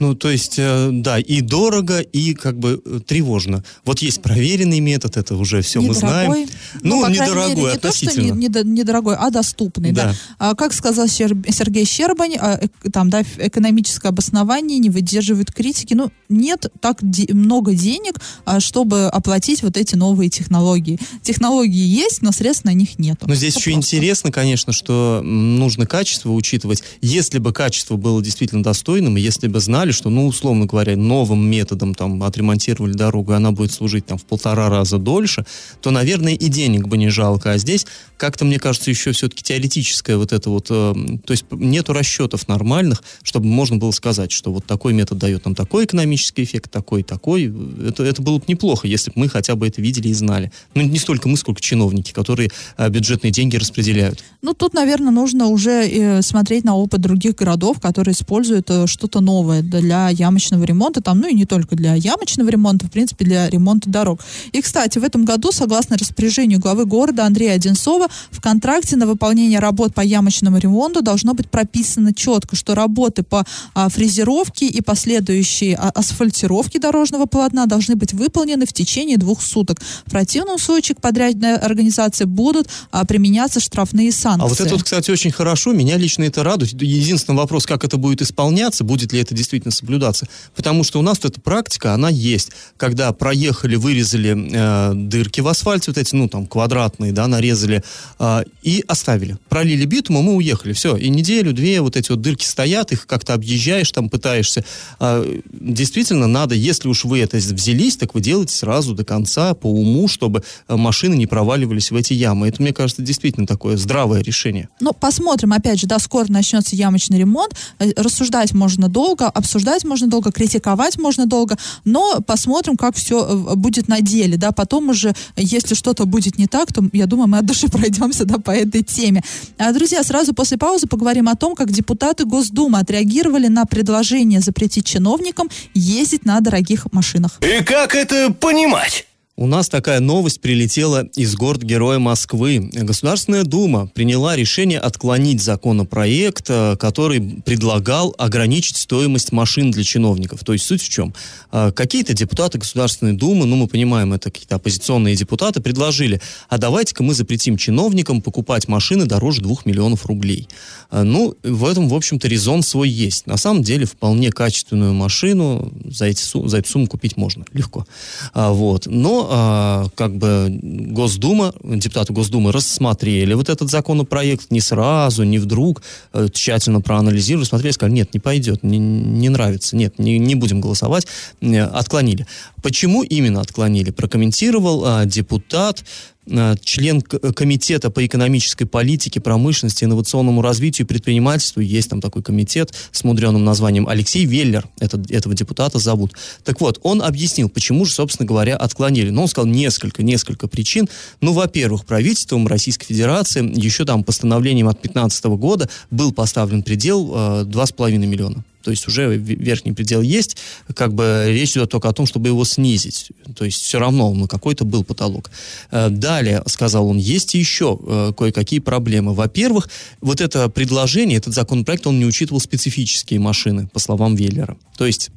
Ну, 0.00 0.14
то 0.14 0.30
есть, 0.30 0.54
э, 0.58 0.90
да, 0.92 1.18
и 1.18 1.40
дорого, 1.40 2.00
и 2.00 2.34
как 2.34 2.58
бы 2.58 2.82
э, 2.84 3.00
тревожно. 3.06 3.64
Вот 3.84 4.00
есть 4.00 4.22
проверенный 4.22 4.80
метод, 4.80 5.16
это 5.16 5.36
уже 5.36 5.62
все 5.62 5.80
недорогой. 5.80 6.02
мы 6.02 6.08
знаем. 6.08 6.48
Ну, 6.82 7.00
ну 7.00 7.08
недорогой 7.08 7.48
мере, 7.50 7.62
не 7.62 7.68
относительно. 7.68 8.34
Не 8.34 8.48
то, 8.48 8.60
что 8.60 8.64
не, 8.64 8.74
недорогой, 8.74 9.16
а 9.16 9.30
доступный, 9.30 9.92
да. 9.92 10.04
да. 10.04 10.14
А, 10.38 10.54
как 10.54 10.72
сказал 10.72 11.08
Сергей 11.08 11.84
Щербань, 11.84 12.36
а, 12.36 12.60
там, 12.92 13.10
да, 13.10 13.22
экономическое 13.38 14.08
обоснование 14.08 14.78
не 14.78 14.90
выдерживает 14.90 15.52
критики. 15.52 15.94
Ну, 15.94 16.10
нет 16.28 16.66
так 16.80 16.98
де- 17.00 17.32
много 17.32 17.74
денег, 17.74 18.20
а, 18.44 18.60
чтобы 18.60 19.06
оплатить 19.06 19.62
вот 19.62 19.76
эти 19.76 19.94
новые 19.94 20.30
технологии. 20.30 20.98
Технологии 21.22 21.86
есть, 21.86 22.22
но 22.22 22.32
средств 22.32 22.64
на 22.64 22.72
них 22.72 22.98
нет. 22.98 23.18
Но 23.26 23.34
здесь 23.34 23.54
это 23.54 23.60
еще 23.60 23.72
просто. 23.72 23.96
интересно, 23.96 24.32
конечно, 24.32 24.72
что 24.72 25.22
нужно 25.24 25.86
качество 25.86 26.30
учитывать. 26.32 26.82
Если 27.00 27.38
бы 27.38 27.52
качество 27.52 27.96
было 27.96 28.22
действительно 28.22 28.62
достойным, 28.62 29.16
если 29.16 29.48
бы 29.48 29.60
знали, 29.60 29.85
понимали, 29.86 29.92
что, 29.92 30.10
ну, 30.10 30.26
условно 30.26 30.66
говоря, 30.66 30.96
новым 30.96 31.48
методом 31.48 31.94
там 31.94 32.22
отремонтировали 32.22 32.92
дорогу, 32.92 33.32
и 33.32 33.36
она 33.36 33.52
будет 33.52 33.72
служить 33.72 34.06
там 34.06 34.18
в 34.18 34.24
полтора 34.24 34.68
раза 34.68 34.98
дольше, 34.98 35.44
то, 35.80 35.90
наверное, 35.90 36.34
и 36.34 36.48
денег 36.48 36.88
бы 36.88 36.96
не 36.96 37.08
жалко. 37.08 37.52
А 37.52 37.58
здесь 37.58 37.86
как-то, 38.16 38.44
мне 38.44 38.58
кажется, 38.58 38.90
еще 38.90 39.12
все-таки 39.12 39.42
теоретическое 39.42 40.16
вот 40.16 40.32
это 40.32 40.50
вот, 40.50 40.66
э, 40.70 40.94
то 41.24 41.32
есть 41.32 41.44
нету 41.50 41.92
расчетов 41.92 42.48
нормальных, 42.48 43.02
чтобы 43.22 43.46
можно 43.46 43.76
было 43.76 43.92
сказать, 43.92 44.32
что 44.32 44.52
вот 44.52 44.64
такой 44.64 44.92
метод 44.92 45.18
дает 45.18 45.44
нам 45.44 45.54
такой 45.54 45.84
экономический 45.84 46.44
эффект, 46.44 46.70
такой, 46.70 47.02
такой. 47.02 47.52
Это, 47.86 48.04
это 48.04 48.22
было 48.22 48.38
бы 48.38 48.44
неплохо, 48.48 48.88
если 48.88 49.10
бы 49.10 49.20
мы 49.20 49.28
хотя 49.28 49.54
бы 49.54 49.66
это 49.66 49.82
видели 49.82 50.08
и 50.08 50.14
знали. 50.14 50.50
Ну, 50.74 50.82
не 50.82 50.98
столько 50.98 51.28
мы, 51.28 51.36
сколько 51.36 51.60
чиновники, 51.60 52.12
которые 52.12 52.50
э, 52.78 52.88
бюджетные 52.88 53.30
деньги 53.30 53.56
распределяют. 53.56 54.24
Ну, 54.42 54.54
тут, 54.54 54.74
наверное, 54.74 55.12
нужно 55.12 55.46
уже 55.46 55.88
э, 55.88 56.22
смотреть 56.22 56.64
на 56.64 56.74
опыт 56.74 57.00
других 57.00 57.34
городов, 57.36 57.80
которые 57.80 58.14
используют 58.14 58.70
э, 58.70 58.86
что-то 58.86 59.20
новое 59.20 59.62
для 59.80 60.08
ямочного 60.10 60.64
ремонта, 60.64 61.00
там, 61.00 61.20
ну 61.20 61.28
и 61.28 61.34
не 61.34 61.44
только 61.44 61.76
для 61.76 61.94
ямочного 61.94 62.48
ремонта, 62.48 62.86
в 62.86 62.90
принципе, 62.90 63.24
для 63.24 63.48
ремонта 63.48 63.90
дорог. 63.90 64.20
И, 64.52 64.60
кстати, 64.60 64.98
в 64.98 65.04
этом 65.04 65.24
году, 65.24 65.52
согласно 65.52 65.96
распоряжению 65.96 66.60
главы 66.60 66.84
города 66.84 67.24
Андрея 67.24 67.54
Одинцова, 67.54 68.08
в 68.30 68.40
контракте 68.40 68.96
на 68.96 69.06
выполнение 69.06 69.58
работ 69.58 69.94
по 69.94 70.00
ямочному 70.00 70.58
ремонту 70.58 71.02
должно 71.02 71.34
быть 71.34 71.50
прописано 71.50 72.14
четко, 72.14 72.56
что 72.56 72.74
работы 72.74 73.22
по 73.22 73.44
а, 73.74 73.88
фрезеровке 73.88 74.66
и 74.66 74.80
последующей 74.80 75.74
а, 75.74 75.90
асфальтировке 75.90 76.78
дорожного 76.78 77.26
полотна 77.26 77.66
должны 77.66 77.96
быть 77.96 78.12
выполнены 78.12 78.66
в 78.66 78.72
течение 78.72 79.16
двух 79.16 79.42
суток. 79.42 79.80
В 80.06 80.10
противном 80.10 80.58
случае 80.58 80.96
к 80.96 81.00
подрядной 81.00 81.56
организации 81.56 82.24
будут 82.24 82.68
а, 82.90 83.04
применяться 83.04 83.60
штрафные 83.60 84.12
санкции. 84.12 84.44
А 84.44 84.48
вот 84.48 84.60
это 84.60 84.74
вот, 84.74 84.84
кстати, 84.84 85.10
очень 85.10 85.30
хорошо. 85.30 85.72
Меня 85.72 85.96
лично 85.96 86.24
это 86.24 86.42
радует. 86.42 86.72
Единственный 86.80 87.36
вопрос, 87.36 87.66
как 87.66 87.84
это 87.84 87.96
будет 87.96 88.22
исполняться, 88.22 88.84
будет 88.84 89.12
ли 89.12 89.20
это 89.20 89.34
действительно 89.34 89.65
действительно 89.66 89.72
соблюдаться. 89.72 90.26
Потому 90.54 90.84
что 90.84 90.98
у 90.98 91.02
нас 91.02 91.18
эта 91.22 91.40
практика, 91.40 91.92
она 91.92 92.08
есть. 92.08 92.50
Когда 92.76 93.12
проехали, 93.12 93.76
вырезали 93.76 94.34
э, 94.52 94.94
дырки 94.94 95.40
в 95.40 95.48
асфальте, 95.48 95.90
вот 95.90 95.98
эти, 95.98 96.14
ну, 96.14 96.28
там, 96.28 96.46
квадратные, 96.46 97.12
да, 97.12 97.26
нарезали, 97.26 97.82
э, 98.18 98.44
и 98.62 98.84
оставили. 98.88 99.36
Пролили 99.48 99.84
битум, 99.84 100.16
мы 100.16 100.34
уехали. 100.34 100.72
Все. 100.72 100.96
И 100.96 101.08
неделю-две 101.08 101.80
вот 101.80 101.96
эти 101.96 102.10
вот 102.10 102.20
дырки 102.20 102.44
стоят, 102.44 102.92
их 102.92 103.06
как-то 103.06 103.34
объезжаешь, 103.34 103.90
там, 103.92 104.08
пытаешься. 104.08 104.64
Э, 105.00 105.40
действительно, 105.52 106.26
надо, 106.26 106.54
если 106.54 106.88
уж 106.88 107.04
вы 107.04 107.20
это 107.20 107.36
взялись, 107.36 107.96
так 107.96 108.14
вы 108.14 108.20
делаете 108.20 108.54
сразу 108.54 108.94
до 108.94 109.04
конца, 109.04 109.54
по 109.54 109.66
уму, 109.66 110.08
чтобы 110.08 110.42
э, 110.68 110.76
машины 110.76 111.14
не 111.14 111.26
проваливались 111.26 111.90
в 111.90 111.96
эти 111.96 112.12
ямы. 112.12 112.48
Это, 112.48 112.62
мне 112.62 112.72
кажется, 112.72 113.02
действительно 113.02 113.46
такое 113.46 113.76
здравое 113.76 114.22
решение. 114.22 114.68
Ну, 114.80 114.92
посмотрим, 114.92 115.52
опять 115.52 115.80
же, 115.80 115.86
да, 115.86 115.98
скоро 115.98 116.26
начнется 116.28 116.76
ямочный 116.76 117.18
ремонт. 117.18 117.54
Э, 117.78 117.92
рассуждать 117.96 118.52
можно 118.52 118.88
долго, 118.88 119.26
обсуждать 119.26 119.55
обсуждать 119.56 119.84
можно 119.84 120.06
долго, 120.06 120.30
критиковать 120.30 120.98
можно 120.98 121.26
долго, 121.26 121.56
но 121.84 122.20
посмотрим, 122.20 122.76
как 122.76 122.94
все 122.94 123.24
э, 123.24 123.54
будет 123.56 123.88
на 123.88 124.00
деле, 124.00 124.36
да, 124.36 124.52
потом 124.52 124.90
уже, 124.90 125.14
если 125.36 125.74
что-то 125.74 126.04
будет 126.04 126.38
не 126.38 126.46
так, 126.46 126.72
то, 126.72 126.84
я 126.92 127.06
думаю, 127.06 127.28
мы 127.28 127.38
от 127.38 127.46
души 127.46 127.68
пройдемся, 127.72 128.24
да, 128.26 128.38
по 128.38 128.50
этой 128.50 128.82
теме. 128.82 129.22
А, 129.58 129.72
друзья, 129.72 130.02
сразу 130.02 130.34
после 130.34 130.58
паузы 130.58 130.86
поговорим 130.86 131.28
о 131.28 131.36
том, 131.36 131.54
как 131.54 131.70
депутаты 131.70 132.24
Госдумы 132.26 132.78
отреагировали 132.78 133.48
на 133.48 133.64
предложение 133.64 134.40
запретить 134.40 134.84
чиновникам 134.84 135.48
ездить 135.74 136.26
на 136.26 136.40
дорогих 136.40 136.92
машинах. 136.92 137.40
И 137.40 137.64
как 137.64 137.94
это 137.94 138.32
понимать? 138.32 139.06
У 139.38 139.46
нас 139.46 139.68
такая 139.68 140.00
новость 140.00 140.40
прилетела 140.40 141.10
из 141.14 141.34
город-героя 141.34 141.98
Москвы. 141.98 142.70
Государственная 142.72 143.44
Дума 143.44 143.86
приняла 143.86 144.34
решение 144.34 144.78
отклонить 144.78 145.42
законопроект, 145.42 146.46
э, 146.48 146.74
который 146.80 147.20
предлагал 147.44 148.14
ограничить 148.16 148.78
стоимость 148.78 149.32
машин 149.32 149.72
для 149.72 149.84
чиновников. 149.84 150.42
То 150.42 150.54
есть 150.54 150.64
суть 150.64 150.80
в 150.80 150.88
чем? 150.88 151.12
Э, 151.52 151.70
какие-то 151.70 152.14
депутаты 152.14 152.56
Государственной 152.56 153.12
Думы, 153.12 153.44
ну 153.44 153.56
мы 153.56 153.66
понимаем, 153.66 154.14
это 154.14 154.30
какие-то 154.30 154.54
оппозиционные 154.54 155.16
депутаты, 155.16 155.60
предложили, 155.60 156.18
а 156.48 156.56
давайте-ка 156.56 157.02
мы 157.02 157.12
запретим 157.12 157.58
чиновникам 157.58 158.22
покупать 158.22 158.68
машины 158.68 159.04
дороже 159.04 159.42
2 159.42 159.56
миллионов 159.66 160.06
рублей. 160.06 160.48
Э, 160.90 161.02
ну, 161.02 161.36
в 161.42 161.66
этом, 161.66 161.90
в 161.90 161.94
общем-то, 161.94 162.26
резон 162.26 162.62
свой 162.62 162.88
есть. 162.88 163.26
На 163.26 163.36
самом 163.36 163.62
деле, 163.62 163.84
вполне 163.84 164.32
качественную 164.32 164.94
машину 164.94 165.74
за, 165.84 166.06
эти, 166.06 166.24
за 166.48 166.56
эту 166.56 166.70
сумму 166.70 166.86
купить 166.86 167.18
можно 167.18 167.44
легко. 167.52 167.86
Вот. 168.32 168.86
Но 168.86 169.25
а, 169.28 169.86
как 169.94 170.16
бы 170.16 170.48
Госдума, 170.62 171.52
депутаты 171.62 172.12
Госдумы 172.12 172.52
рассмотрели 172.52 173.34
вот 173.34 173.48
этот 173.48 173.70
законопроект 173.70 174.50
не 174.50 174.60
сразу, 174.60 175.24
не 175.24 175.38
вдруг, 175.38 175.82
а, 176.12 176.28
тщательно 176.28 176.80
проанализировали, 176.80 177.44
смотрели, 177.46 177.72
сказали, 177.72 177.94
нет, 177.94 178.14
не 178.14 178.20
пойдет, 178.20 178.62
не, 178.62 178.78
не 178.78 179.28
нравится, 179.28 179.76
нет, 179.76 179.98
не, 179.98 180.18
не 180.18 180.34
будем 180.34 180.60
голосовать, 180.60 181.06
отклонили. 181.40 182.26
Почему 182.62 183.02
именно 183.02 183.40
отклонили? 183.40 183.90
Прокомментировал 183.90 184.84
а, 184.84 185.04
депутат 185.04 185.84
Э, 185.86 186.15
член 186.62 187.00
комитета 187.02 187.90
по 187.90 188.04
экономической 188.04 188.64
политике, 188.64 189.20
промышленности, 189.20 189.84
инновационному 189.84 190.42
развитию 190.42 190.86
и 190.86 190.88
предпринимательству. 190.88 191.60
Есть 191.60 191.90
там 191.90 192.00
такой 192.00 192.22
комитет 192.22 192.74
с 192.90 193.04
мудреным 193.04 193.44
названием 193.44 193.88
Алексей 193.88 194.24
Веллер, 194.24 194.66
это, 194.80 195.02
этого 195.08 195.34
депутата 195.34 195.78
зовут. 195.78 196.12
Так 196.44 196.60
вот, 196.60 196.80
он 196.82 197.02
объяснил, 197.02 197.48
почему 197.48 197.84
же, 197.84 197.92
собственно 197.92 198.26
говоря, 198.26 198.56
отклонили. 198.56 199.10
Ну, 199.10 199.22
он 199.22 199.28
сказал 199.28 199.48
несколько, 199.48 200.02
несколько 200.02 200.48
причин. 200.48 200.88
Ну, 201.20 201.32
во-первых, 201.32 201.84
правительством 201.84 202.46
Российской 202.46 202.86
Федерации 202.86 203.42
еще 203.58 203.84
там 203.84 204.04
постановлением 204.04 204.68
от 204.68 204.74
2015 204.74 205.24
года 205.26 205.68
был 205.90 206.12
поставлен 206.12 206.62
предел 206.62 207.12
э, 207.14 207.44
2,5 207.44 207.98
миллиона 207.98 208.44
то 208.66 208.72
есть 208.72 208.88
уже 208.88 209.16
верхний 209.16 209.70
предел 209.70 210.02
есть, 210.02 210.36
как 210.74 210.92
бы 210.92 211.26
речь 211.28 211.52
идет 211.52 211.70
только 211.70 211.88
о 211.88 211.92
том, 211.92 212.04
чтобы 212.04 212.26
его 212.30 212.44
снизить, 212.44 213.12
то 213.36 213.44
есть 213.44 213.62
все 213.62 213.78
равно 213.78 214.12
ну, 214.12 214.26
какой-то 214.26 214.64
был 214.64 214.82
потолок. 214.82 215.30
Э, 215.70 215.88
далее, 215.88 216.42
сказал 216.46 216.88
он, 216.88 216.96
есть 216.96 217.34
еще 217.34 217.78
э, 217.80 218.12
кое-какие 218.18 218.58
проблемы. 218.58 219.14
Во-первых, 219.14 219.68
вот 220.00 220.20
это 220.20 220.48
предложение, 220.48 221.18
этот 221.18 221.32
законопроект, 221.32 221.86
он 221.86 222.00
не 222.00 222.06
учитывал 222.06 222.40
специфические 222.40 223.20
машины, 223.20 223.68
по 223.72 223.78
словам 223.78 224.16
Веллера. 224.16 224.56
То 224.76 224.84
есть 224.84 225.10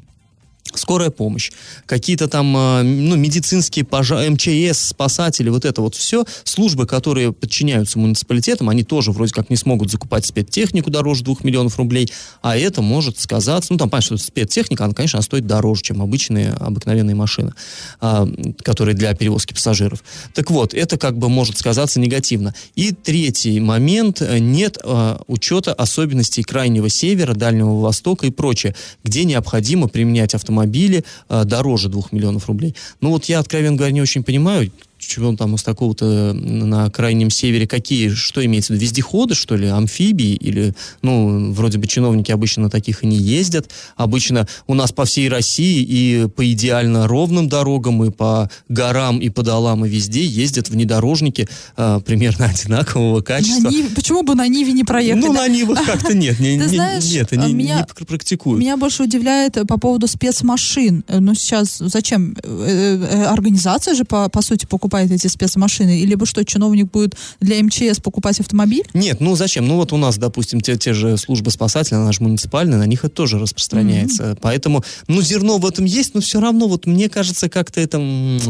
скорая 0.80 1.10
помощь, 1.10 1.52
какие-то 1.86 2.28
там 2.28 2.56
э, 2.56 2.84
ну, 2.84 3.15
медицинские 3.15 3.86
пожар, 3.86 4.30
МЧС, 4.30 4.89
спасатели, 4.89 5.50
вот 5.50 5.65
это 5.65 5.82
вот 5.82 5.96
все, 5.96 6.26
службы, 6.44 6.88
которые 6.88 7.34
подчиняются 7.34 8.00
муниципалитетам, 8.00 8.70
они 8.70 8.84
тоже 8.84 9.12
вроде 9.12 9.34
как 9.34 9.50
не 9.50 9.56
смогут 9.56 9.92
закупать 9.92 10.26
спецтехнику 10.26 10.89
дороже 10.89 11.24
2 11.24 11.38
миллионов 11.44 11.78
рублей, 11.78 12.12
а 12.42 12.58
это 12.58 12.82
может 12.82 13.20
сказаться, 13.20 13.72
ну 13.72 13.78
там 13.78 13.89
понятно, 13.89 14.18
что 14.18 14.26
спецтехника, 14.26 14.86
она, 14.86 14.94
конечно, 14.94 15.22
стоит 15.22 15.46
дороже, 15.46 15.82
чем 15.82 16.02
обычные, 16.02 16.52
обыкновенные 16.52 17.15
машины, 17.15 17.54
а, 18.00 18.28
которые 18.63 18.96
для 18.96 19.13
перевозки 19.13 19.54
пассажиров. 19.54 20.04
Так 20.34 20.50
вот, 20.52 20.74
это 20.74 20.98
как 20.98 21.18
бы 21.18 21.30
может 21.30 21.58
сказаться 21.58 22.00
негативно. 22.00 22.54
И 22.76 22.92
третий 22.92 23.60
момент, 23.60 24.22
нет 24.22 24.78
а, 24.84 25.22
учета 25.28 25.74
особенностей 25.74 26.44
Крайнего 26.44 26.89
Севера, 26.89 27.34
Дальнего 27.34 27.80
Востока 27.80 28.26
и 28.28 28.32
прочее, 28.32 28.76
где 29.04 29.24
необходимо 29.26 29.88
применять 29.88 30.34
автомобили 30.70 31.04
э, 31.30 31.44
дороже 31.46 31.90
2 31.90 32.04
миллионов 32.12 32.48
рублей. 32.48 32.76
Ну 33.02 33.10
вот 33.10 33.26
я, 33.26 33.40
откровенно 33.40 33.76
говоря, 33.76 33.92
не 33.92 34.02
очень 34.02 34.24
понимаю, 34.24 34.72
чего 35.10 35.36
там 35.36 35.56
из 35.56 35.63
такого-то 35.63 36.34
на 36.34 36.89
крайнем 36.91 37.30
севере, 37.30 37.67
какие, 37.67 38.10
что 38.10 38.45
имеется 38.45 38.72
в 38.72 38.76
виду, 38.76 38.84
вездеходы, 38.86 39.34
что 39.36 39.56
ли, 39.56 39.67
амфибии, 39.67 40.36
или, 40.36 40.74
ну, 41.02 41.52
вроде 41.52 41.78
бы 41.80 41.88
чиновники 41.88 42.32
обычно 42.32 42.63
на 42.63 42.69
таких 42.69 43.04
и 43.04 43.08
не 43.08 43.17
ездят, 43.17 43.69
обычно 43.95 44.48
у 44.67 44.74
нас 44.74 44.91
по 44.91 45.06
всей 45.06 45.28
России 45.30 45.82
и 45.84 46.28
по 46.28 46.50
идеально 46.52 47.08
ровным 47.08 47.50
дорогам, 47.50 48.04
и 48.04 48.12
по 48.12 48.50
горам, 48.69 49.19
и 49.19 49.30
по 49.30 49.41
долам, 49.43 49.86
и 49.86 49.89
везде 49.89 50.24
ездят 50.24 50.69
внедорожники 50.69 51.48
а, 51.76 52.00
примерно 52.00 52.45
одинакового 52.54 53.22
качества. 53.22 53.69
На 53.69 53.69
Ниве, 53.69 53.89
почему 53.95 54.24
бы 54.24 54.36
на 54.36 54.48
Ниве 54.48 54.74
не 54.74 54.84
проехать? 54.84 55.24
Ну, 55.26 55.34
на 55.34 55.48
Нивах 55.48 55.84
как-то 55.86 56.13
нет, 56.13 56.39
не, 56.39 56.56
не, 56.58 56.67
знаешь, 56.67 57.12
нет, 57.12 57.34
они 57.34 57.54
меня- 57.54 57.86
не 58.00 58.06
практикуют. 58.06 58.60
Меня 58.60 58.78
больше 58.78 59.04
удивляет 59.04 59.58
э, 59.58 59.65
по 59.65 59.80
поводу 59.80 60.08
спецмашин. 60.08 61.04
Э, 61.08 61.19
Ну, 61.19 61.34
сейчас 61.34 61.78
зачем? 61.80 62.36
Э, 62.43 62.98
э, 63.12 63.24
Организация 63.26 63.95
же, 63.95 64.04
по, 64.04 64.30
по 64.30 64.41
сути, 64.41 64.65
покупает 64.65 64.99
эти 65.06 65.28
спецмашины. 65.28 66.00
Или 66.00 66.16
бы 66.16 66.26
что, 66.26 66.44
чиновник 66.44 66.92
будет 66.92 67.16
для 67.40 67.62
МЧС 67.64 68.00
покупать 68.00 68.40
автомобиль? 68.40 68.84
Нет, 68.94 69.20
ну 69.20 69.36
зачем? 69.36 69.68
Ну 69.68 69.76
вот 69.76 69.94
у 69.94 69.98
нас, 69.98 70.18
допустим, 70.18 70.62
те, 70.62 70.78
те 70.78 70.94
же 70.94 71.18
службы 71.18 71.52
спасателя, 71.52 71.98
она 71.98 72.12
же 72.12 72.22
муниципальная, 72.22 72.78
на 72.78 72.86
них 72.86 73.04
это 73.04 73.16
тоже 73.16 73.40
распространяется. 73.40 74.38
Поэтому, 74.42 74.84
ну, 75.08 75.22
зерно 75.22 75.58
в 75.58 75.66
этом 75.66 75.86
есть, 75.86 76.14
но 76.14 76.22
все 76.22 76.40
равно, 76.40 76.68
вот 76.68 76.86
мне 76.86 77.10
кажется, 77.10 77.50
как-то 77.50 77.82
это 77.82 78.00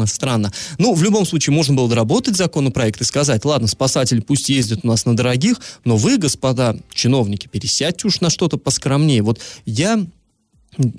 странно. 0.06 0.52
Ну, 0.78 0.94
в 0.94 1.02
любом 1.02 1.26
случае, 1.26 1.54
можно 1.54 1.74
было 1.74 1.88
доработать 1.88 2.36
законопроект 2.36 3.00
и 3.00 3.04
сказать, 3.04 3.44
ладно, 3.44 3.68
спасатели 3.68 4.20
пусть 4.20 4.48
ездят 4.48 4.80
у 4.82 4.86
нас 4.86 5.04
на 5.04 5.16
дорогих, 5.16 5.56
но 5.84 5.96
вы, 5.96 6.18
господа 6.18 6.76
чиновники, 6.92 7.48
пересядьте 7.48 8.06
уж 8.06 8.20
на 8.20 8.30
что-то 8.30 8.56
поскромнее. 8.56 9.22
Вот 9.22 9.40
я 9.66 10.04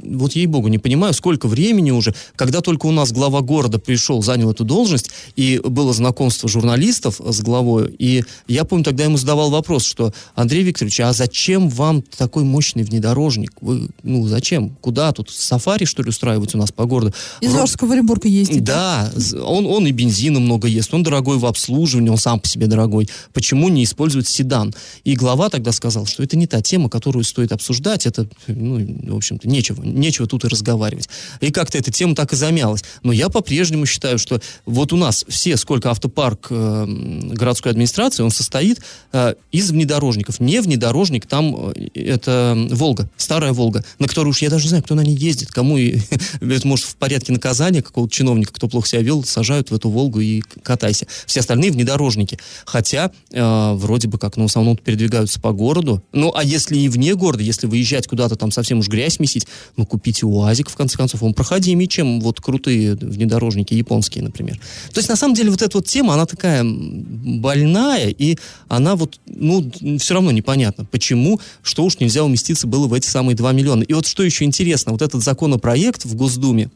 вот 0.03 0.33
ей-богу, 0.33 0.67
не 0.67 0.77
понимаю, 0.77 1.13
сколько 1.13 1.47
времени 1.47 1.91
уже, 1.91 2.13
когда 2.35 2.61
только 2.61 2.85
у 2.85 2.91
нас 2.91 3.11
глава 3.11 3.41
города 3.41 3.79
пришел, 3.79 4.21
занял 4.21 4.51
эту 4.51 4.63
должность, 4.63 5.11
и 5.35 5.59
было 5.63 5.93
знакомство 5.93 6.47
журналистов 6.49 7.19
с 7.23 7.41
главой, 7.41 7.93
и 7.97 8.23
я 8.47 8.63
помню, 8.63 8.85
тогда 8.85 9.03
ему 9.03 9.17
задавал 9.17 9.49
вопрос, 9.49 9.85
что, 9.85 10.13
Андрей 10.35 10.63
Викторович, 10.63 11.01
а 11.01 11.13
зачем 11.13 11.69
вам 11.69 12.01
такой 12.01 12.43
мощный 12.43 12.83
внедорожник? 12.83 13.51
Вы, 13.61 13.89
ну, 14.03 14.27
зачем? 14.27 14.69
Куда 14.81 15.11
тут? 15.11 15.29
Сафари, 15.29 15.85
что 15.85 16.03
ли, 16.03 16.09
устраивать 16.09 16.55
у 16.55 16.57
нас 16.57 16.71
по 16.71 16.85
городу? 16.85 17.13
Из 17.41 17.55
Орска 17.55 17.85
в 17.85 17.91
Оренбург 17.91 18.25
ездить. 18.25 18.63
да, 18.63 19.11
он, 19.43 19.65
он 19.65 19.87
и 19.87 19.91
бензина 19.91 20.39
много 20.39 20.67
ест, 20.67 20.93
он 20.93 21.03
дорогой 21.03 21.37
в 21.37 21.45
обслуживании, 21.45 22.09
он 22.09 22.17
сам 22.17 22.39
по 22.39 22.47
себе 22.47 22.67
дорогой. 22.67 23.09
Почему 23.33 23.69
не 23.69 23.83
использовать 23.83 24.27
седан? 24.27 24.73
И 25.03 25.15
глава 25.15 25.49
тогда 25.49 25.71
сказал, 25.71 26.05
что 26.05 26.23
это 26.23 26.37
не 26.37 26.47
та 26.47 26.61
тема, 26.61 26.89
которую 26.89 27.23
стоит 27.23 27.51
обсуждать, 27.51 28.05
это, 28.05 28.27
ну, 28.47 28.79
в 29.13 29.15
общем-то, 29.15 29.47
нечего, 29.47 29.70
нечего 29.77 30.27
тут 30.27 30.45
и 30.45 30.47
разговаривать. 30.47 31.09
И 31.39 31.51
как-то 31.51 31.77
эта 31.77 31.91
тема 31.91 32.15
так 32.15 32.33
и 32.33 32.35
замялась. 32.35 32.83
Но 33.03 33.11
я 33.11 33.29
по-прежнему 33.29 33.85
считаю, 33.85 34.17
что 34.17 34.39
вот 34.65 34.93
у 34.93 34.97
нас 34.97 35.25
все, 35.27 35.57
сколько 35.57 35.89
автопарк 35.89 36.47
э, 36.49 36.85
городской 36.87 37.71
администрации, 37.71 38.23
он 38.23 38.31
состоит 38.31 38.81
э, 39.11 39.35
из 39.51 39.71
внедорожников. 39.71 40.39
Не 40.39 40.61
внедорожник, 40.61 41.25
там 41.25 41.71
э, 41.71 41.87
это 41.93 42.57
Волга, 42.71 43.09
старая 43.17 43.53
Волга, 43.53 43.83
на 43.99 44.07
которую 44.07 44.31
уж 44.31 44.41
я 44.41 44.49
даже 44.49 44.65
не 44.65 44.69
знаю, 44.69 44.83
кто 44.83 44.95
на 44.95 45.01
ней 45.01 45.15
ездит, 45.15 45.51
кому 45.51 45.77
и, 45.77 45.99
это 46.41 46.67
может 46.67 46.85
в 46.85 46.95
порядке 46.95 47.31
наказания 47.31 47.81
какого-то 47.81 48.13
чиновника, 48.13 48.53
кто 48.53 48.67
плохо 48.67 48.87
себя 48.87 49.01
вел, 49.01 49.23
сажают 49.23 49.71
в 49.71 49.75
эту 49.75 49.89
Волгу 49.89 50.19
и 50.19 50.41
катайся. 50.63 51.07
Все 51.25 51.39
остальные 51.39 51.71
внедорожники. 51.71 52.39
Хотя 52.65 53.11
э, 53.31 53.73
вроде 53.73 54.07
бы 54.07 54.17
как, 54.17 54.37
ну, 54.37 54.43
в 54.43 54.49
основном 54.49 54.77
передвигаются 54.77 55.39
по 55.39 55.51
городу. 55.51 56.03
Ну, 56.11 56.33
а 56.35 56.43
если 56.43 56.77
и 56.77 56.89
вне 56.89 57.15
города, 57.15 57.43
если 57.43 57.67
выезжать 57.67 58.07
куда-то 58.07 58.35
там 58.35 58.51
совсем 58.51 58.79
уж 58.79 58.87
грязь 58.87 59.19
месить, 59.19 59.47
ну, 59.77 59.85
купите 59.85 60.25
УАЗик, 60.25 60.69
в 60.69 60.75
конце 60.75 60.97
концов, 60.97 61.23
он 61.23 61.33
проходимее, 61.33 61.87
чем 61.87 62.21
вот 62.21 62.41
крутые 62.41 62.95
внедорожники 62.95 63.73
японские, 63.73 64.23
например. 64.23 64.57
То 64.93 64.99
есть, 64.99 65.09
на 65.09 65.15
самом 65.15 65.33
деле, 65.33 65.49
вот 65.49 65.61
эта 65.61 65.77
вот 65.77 65.87
тема, 65.87 66.13
она 66.13 66.25
такая 66.25 66.63
больная, 66.63 68.09
и 68.09 68.37
она 68.67 68.95
вот, 68.95 69.19
ну, 69.25 69.71
все 69.99 70.13
равно 70.13 70.31
непонятно, 70.31 70.85
почему, 70.85 71.39
что 71.61 71.83
уж 71.83 71.99
нельзя 71.99 72.23
уместиться 72.23 72.67
было 72.67 72.87
в 72.87 72.93
эти 72.93 73.07
самые 73.07 73.35
2 73.35 73.51
миллиона. 73.51 73.83
И 73.83 73.93
вот 73.93 74.05
что 74.05 74.23
еще 74.23 74.45
интересно, 74.45 74.91
вот 74.91 75.01
этот 75.01 75.23
законопроект 75.23 76.05
в 76.05 76.15
Госдуме, 76.15 76.69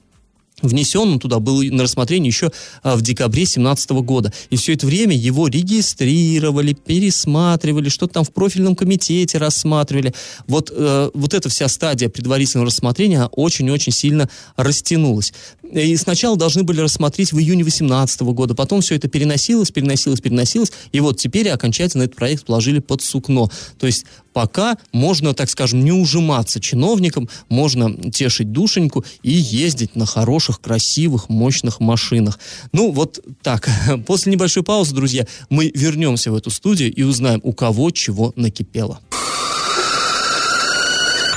внесен 0.67 1.13
он 1.13 1.19
туда 1.19 1.39
был 1.39 1.63
на 1.63 1.83
рассмотрение 1.83 2.27
еще 2.29 2.51
а, 2.83 2.95
в 2.95 3.01
декабре 3.01 3.43
2017 3.43 3.91
года. 3.91 4.33
И 4.49 4.55
все 4.55 4.73
это 4.73 4.85
время 4.85 5.15
его 5.15 5.47
регистрировали, 5.47 6.73
пересматривали, 6.73 7.89
что-то 7.89 8.15
там 8.15 8.23
в 8.23 8.31
профильном 8.31 8.75
комитете 8.75 9.37
рассматривали. 9.37 10.13
Вот, 10.47 10.71
э, 10.75 11.09
вот 11.13 11.33
эта 11.33 11.49
вся 11.49 11.67
стадия 11.67 12.09
предварительного 12.09 12.67
рассмотрения 12.67 13.25
очень-очень 13.31 13.91
сильно 13.91 14.29
растянулась. 14.55 15.33
И 15.75 15.97
сначала 15.97 16.37
должны 16.37 16.63
были 16.63 16.79
рассмотреть 16.79 17.33
в 17.33 17.37
июне 17.37 17.63
2018 17.63 18.21
года, 18.21 18.55
потом 18.55 18.79
все 18.79 18.95
это 18.95 19.09
переносилось, 19.09 19.71
переносилось, 19.71 20.21
переносилось, 20.21 20.71
и 20.93 21.01
вот 21.01 21.17
теперь 21.17 21.49
окончательно 21.49 22.03
этот 22.03 22.15
проект 22.15 22.45
положили 22.45 22.79
под 22.79 23.01
сукно. 23.01 23.51
То 23.77 23.85
есть 23.85 24.05
пока 24.31 24.77
можно, 24.93 25.33
так 25.33 25.49
скажем, 25.49 25.83
не 25.83 25.91
ужиматься 25.91 26.61
чиновникам, 26.61 27.27
можно 27.49 27.93
тешить 28.11 28.53
душеньку 28.53 29.03
и 29.21 29.31
ездить 29.31 29.97
на 29.97 30.05
хороших, 30.05 30.61
красивых, 30.61 31.27
мощных 31.27 31.81
машинах. 31.81 32.39
Ну, 32.71 32.91
вот 32.91 33.19
так. 33.41 33.69
После 34.07 34.31
небольшой 34.31 34.63
паузы, 34.63 34.95
друзья, 34.95 35.27
мы 35.49 35.71
вернемся 35.75 36.31
в 36.31 36.35
эту 36.35 36.51
студию 36.51 36.93
и 36.93 37.03
узнаем, 37.03 37.41
у 37.43 37.51
кого 37.51 37.91
чего 37.91 38.31
накипело. 38.37 39.01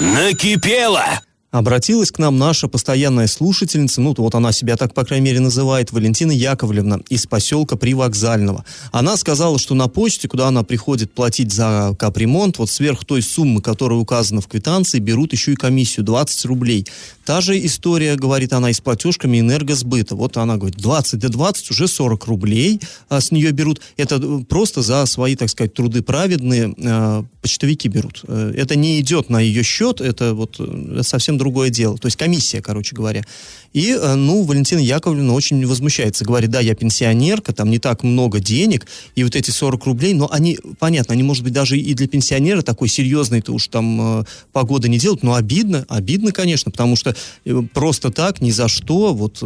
Накипело! 0.00 1.20
Обратилась 1.50 2.10
к 2.10 2.18
нам 2.18 2.36
наша 2.36 2.68
постоянная 2.68 3.26
слушательница, 3.26 4.02
ну, 4.02 4.14
вот 4.18 4.34
она 4.34 4.52
себя 4.52 4.76
так, 4.76 4.92
по 4.92 5.02
крайней 5.06 5.24
мере, 5.24 5.40
называет, 5.40 5.92
Валентина 5.92 6.30
Яковлевна 6.30 7.00
из 7.08 7.26
поселка 7.26 7.76
Привокзального. 7.76 8.66
Она 8.92 9.16
сказала, 9.16 9.58
что 9.58 9.74
на 9.74 9.88
почте, 9.88 10.28
куда 10.28 10.48
она 10.48 10.62
приходит 10.62 11.10
платить 11.10 11.50
за 11.50 11.96
капремонт, 11.98 12.58
вот 12.58 12.68
сверх 12.68 13.06
той 13.06 13.22
суммы, 13.22 13.62
которая 13.62 13.98
указана 13.98 14.42
в 14.42 14.46
квитанции, 14.46 14.98
берут 14.98 15.32
еще 15.32 15.54
и 15.54 15.56
комиссию 15.56 16.04
20 16.04 16.44
рублей. 16.44 16.86
Та 17.24 17.40
же 17.40 17.58
история, 17.64 18.16
говорит 18.16 18.52
она, 18.52 18.68
и 18.68 18.74
с 18.74 18.82
платежками 18.82 19.40
энергосбыта. 19.40 20.16
Вот 20.16 20.36
она 20.36 20.58
говорит, 20.58 20.76
20 20.78 21.18
до 21.18 21.30
20, 21.30 21.70
уже 21.70 21.88
40 21.88 22.26
рублей 22.26 22.78
а, 23.08 23.22
с 23.22 23.30
нее 23.30 23.52
берут. 23.52 23.80
Это 23.96 24.16
э, 24.16 24.44
просто 24.44 24.82
за 24.82 25.06
свои, 25.06 25.34
так 25.34 25.48
сказать, 25.48 25.72
труды 25.72 26.02
праведные 26.02 26.74
э, 26.76 27.22
почтовики 27.40 27.88
берут. 27.88 28.22
Э, 28.26 28.52
Это 28.54 28.76
не 28.76 29.00
идет 29.00 29.30
на 29.30 29.40
ее 29.40 29.62
счет, 29.62 30.00
это 30.00 30.34
вот 30.34 30.56
э, 30.58 31.00
другое 31.38 31.70
дело. 31.70 31.96
То 31.96 32.06
есть 32.06 32.16
комиссия, 32.16 32.60
короче 32.60 32.94
говоря. 32.94 33.24
И, 33.72 33.90
э, 33.92 34.14
ну, 34.14 34.42
Валентина 34.42 34.78
Яковлевна 34.78 35.32
очень 35.32 35.64
возмущается. 35.66 36.24
Говорит, 36.24 36.50
да, 36.50 36.60
я 36.60 36.74
пенсионерка, 36.74 37.52
там 37.52 37.70
не 37.70 37.78
так 37.78 38.02
много 38.02 38.40
денег, 38.40 38.86
и 39.14 39.24
вот 39.24 39.36
эти 39.36 39.50
40 39.50 39.84
рублей, 39.86 40.14
но 40.14 40.28
они, 40.32 40.58
понятно, 40.78 41.14
они, 41.14 41.22
может 41.22 41.44
быть, 41.44 41.52
даже 41.52 41.78
и 41.78 41.94
для 41.94 42.08
пенсионера 42.08 42.62
такой 42.62 42.88
серьезный-то 42.88 43.52
уж 43.52 43.68
там 43.68 44.20
э, 44.20 44.24
погода 44.52 44.88
не 44.88 44.98
делают, 44.98 45.22
но 45.22 45.34
обидно, 45.34 45.84
обидно, 45.88 46.32
конечно, 46.32 46.70
потому 46.70 46.96
что 46.96 47.14
э, 47.44 47.62
просто 47.74 48.10
так, 48.10 48.40
ни 48.40 48.50
за 48.50 48.68
что, 48.68 49.14
вот 49.14 49.38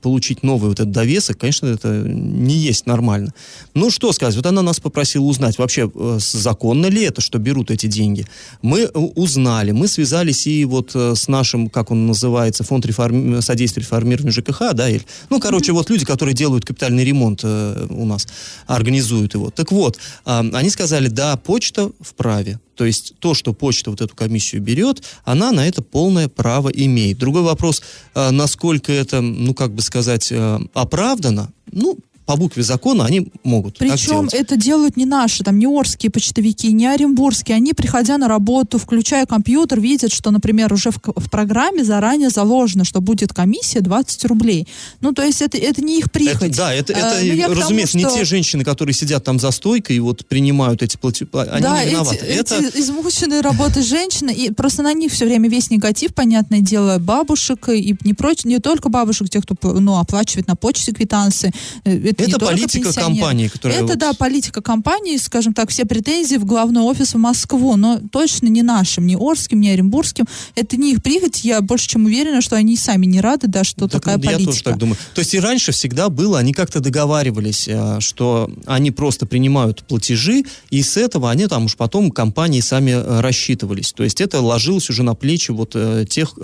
получить 0.00 0.42
новый 0.42 0.68
вот 0.68 0.80
этот 0.80 0.92
довесок, 0.92 1.38
конечно, 1.38 1.66
это 1.66 1.88
не 1.88 2.54
есть 2.54 2.86
нормально. 2.86 3.32
Ну, 3.74 3.90
что 3.90 4.12
сказать, 4.12 4.36
вот 4.36 4.46
она 4.46 4.62
нас 4.62 4.80
попросила 4.80 5.24
узнать, 5.24 5.58
вообще, 5.58 5.90
с- 6.18 6.32
законно 6.32 6.86
ли 6.86 7.02
это, 7.02 7.20
что 7.20 7.38
берут 7.38 7.70
эти 7.70 7.86
деньги. 7.86 8.26
Мы 8.62 8.86
узнали, 8.86 9.72
мы 9.72 9.88
связались 9.88 10.46
и 10.46 10.64
вот 10.64 10.92
э, 10.94 11.14
с 11.26 11.28
нашим, 11.28 11.68
как 11.68 11.90
он 11.90 12.06
называется, 12.06 12.62
фонд 12.62 12.86
реформ... 12.86 13.42
содействия 13.42 13.82
реформированию 13.82 14.32
ЖКХ, 14.32 14.72
да, 14.74 14.88
или, 14.88 15.02
ну, 15.28 15.40
короче, 15.40 15.72
вот 15.72 15.90
люди, 15.90 16.04
которые 16.04 16.34
делают 16.34 16.64
капитальный 16.64 17.04
ремонт 17.04 17.40
э, 17.42 17.86
у 17.90 18.04
нас, 18.04 18.28
организуют 18.66 19.34
его. 19.34 19.50
Так 19.50 19.72
вот, 19.72 19.98
а, 20.24 20.44
они 20.52 20.70
сказали, 20.70 21.08
да, 21.08 21.36
почта 21.36 21.90
вправе. 22.00 22.60
То 22.76 22.84
есть 22.84 23.14
то, 23.18 23.34
что 23.34 23.52
почта 23.52 23.90
вот 23.90 24.00
эту 24.00 24.14
комиссию 24.14 24.62
берет, 24.62 25.02
она 25.24 25.50
на 25.50 25.66
это 25.66 25.82
полное 25.82 26.28
право 26.28 26.68
имеет. 26.68 27.18
Другой 27.18 27.42
вопрос, 27.42 27.82
а, 28.14 28.30
насколько 28.30 28.92
это, 28.92 29.20
ну, 29.20 29.52
как 29.54 29.72
бы 29.72 29.82
сказать, 29.82 30.28
э, 30.30 30.60
оправдано, 30.74 31.50
ну, 31.72 31.98
по 32.26 32.36
букве 32.36 32.64
закона 32.64 33.06
они 33.06 33.28
могут 33.44 33.78
Причем 33.78 34.28
это 34.32 34.56
делают 34.56 34.96
не 34.96 35.06
наши, 35.06 35.44
там, 35.44 35.58
не 35.58 35.66
орские 35.66 36.10
почтовики, 36.10 36.72
не 36.72 36.86
оренбургские. 36.86 37.56
Они, 37.56 37.72
приходя 37.72 38.18
на 38.18 38.26
работу, 38.26 38.78
включая 38.78 39.26
компьютер, 39.26 39.80
видят, 39.80 40.12
что, 40.12 40.32
например, 40.32 40.72
уже 40.72 40.90
в, 40.90 40.98
в 41.04 41.30
программе 41.30 41.84
заранее 41.84 42.30
заложено, 42.30 42.84
что 42.84 43.00
будет 43.00 43.32
комиссия 43.32 43.80
20 43.80 44.24
рублей. 44.24 44.66
Ну, 45.00 45.12
то 45.12 45.22
есть 45.22 45.40
это, 45.40 45.56
это 45.56 45.82
не 45.82 46.00
их 46.00 46.10
прихоть. 46.10 46.50
Это- 46.50 46.56
да, 46.56 46.74
это, 46.74 46.92
это 46.92 47.18
ну, 47.20 47.32
я 47.32 47.44
к 47.44 47.48
тому, 47.50 47.60
разумеется, 47.60 47.98
что- 47.98 48.08
не 48.08 48.14
те 48.16 48.24
женщины, 48.24 48.64
которые 48.64 48.94
сидят 48.94 49.22
там 49.22 49.38
за 49.38 49.52
стойкой 49.52 49.96
и 49.96 50.00
вот 50.00 50.26
принимают 50.26 50.82
эти 50.82 50.96
платежи. 50.96 51.28
Они 51.32 51.62
да, 51.62 51.84
не 51.84 51.90
виноваты. 51.90 52.26
эти, 52.26 52.40
это 52.40 52.56
эти 52.56 52.80
измученные 52.80 53.40
работы 53.40 53.82
женщины, 53.82 54.32
и 54.32 54.50
просто 54.50 54.82
на 54.82 54.92
них 54.92 55.12
все 55.12 55.26
время 55.26 55.48
весь 55.48 55.70
негатив, 55.70 56.12
понятное 56.12 56.60
дело, 56.60 56.98
бабушек, 56.98 57.68
и 57.68 57.96
не, 58.02 58.14
проч, 58.14 58.44
не 58.44 58.58
только 58.58 58.88
бабушек, 58.88 59.30
тех, 59.30 59.44
кто 59.44 59.54
ну, 59.80 59.98
оплачивает 59.98 60.48
на 60.48 60.56
почте 60.56 60.92
квитанции. 60.92 61.52
э, 61.84 62.15
Это, 62.18 62.30
не 62.30 62.38
политика 62.38 62.92
компании, 62.92 63.48
которая 63.48 63.78
Это, 63.78 63.86
вот- 63.88 63.98
да, 63.98 64.12
политика 64.14 64.62
компании, 64.62 65.16
скажем 65.16 65.52
так, 65.54 65.70
все 65.70 65.84
претензии 65.84 66.36
в 66.36 66.44
главной 66.44 66.82
офис 66.82 67.14
в 67.14 67.18
Москву, 67.18 67.76
но 67.76 68.00
точно 68.12 68.46
не 68.48 68.62
нашим, 68.62 69.06
не 69.06 69.16
Орским, 69.16 69.60
не 69.60 69.70
Оренбургским. 69.70 70.24
Это 70.54 70.76
не 70.76 70.92
их 70.92 71.02
прихоть, 71.02 71.44
я 71.44 71.60
больше 71.60 71.88
чем 71.88 72.04
уверена, 72.06 72.40
что 72.40 72.56
они 72.56 72.76
сами 72.76 73.06
не 73.06 73.20
рады, 73.20 73.46
да, 73.48 73.64
что 73.64 73.88
Так, 73.88 74.02
такая 74.02 74.16
я 74.18 74.22
политика. 74.22 74.50
тоже 74.50 74.62
так 74.62 74.78
думаю. 74.78 74.96
То 75.14 75.20
есть 75.20 75.34
и 75.34 75.40
раньше 75.40 75.72
всегда 75.72 76.08
было, 76.08 76.38
они 76.38 76.52
как-то 76.52 76.80
договаривались, 76.80 77.68
э, 77.68 78.00
что 78.00 78.50
они 78.66 78.90
просто 78.90 79.26
принимают 79.26 79.82
платежи, 79.84 80.44
и 80.70 80.82
с 80.82 80.96
этого 80.96 81.30
они 81.30 81.46
там 81.46 81.64
уж 81.66 81.76
потом 81.76 82.10
компании 82.10 82.60
сами 82.60 82.90
э, 82.92 83.20
рассчитывались. 83.20 83.92
То 83.92 84.04
есть 84.04 84.20
это 84.20 84.40
ложилось 84.40 84.90
уже 84.90 85.02
на 85.02 85.14
плечи 85.14 85.50
вот 85.50 85.72
э, 85.74 86.04
тех, 86.08 86.34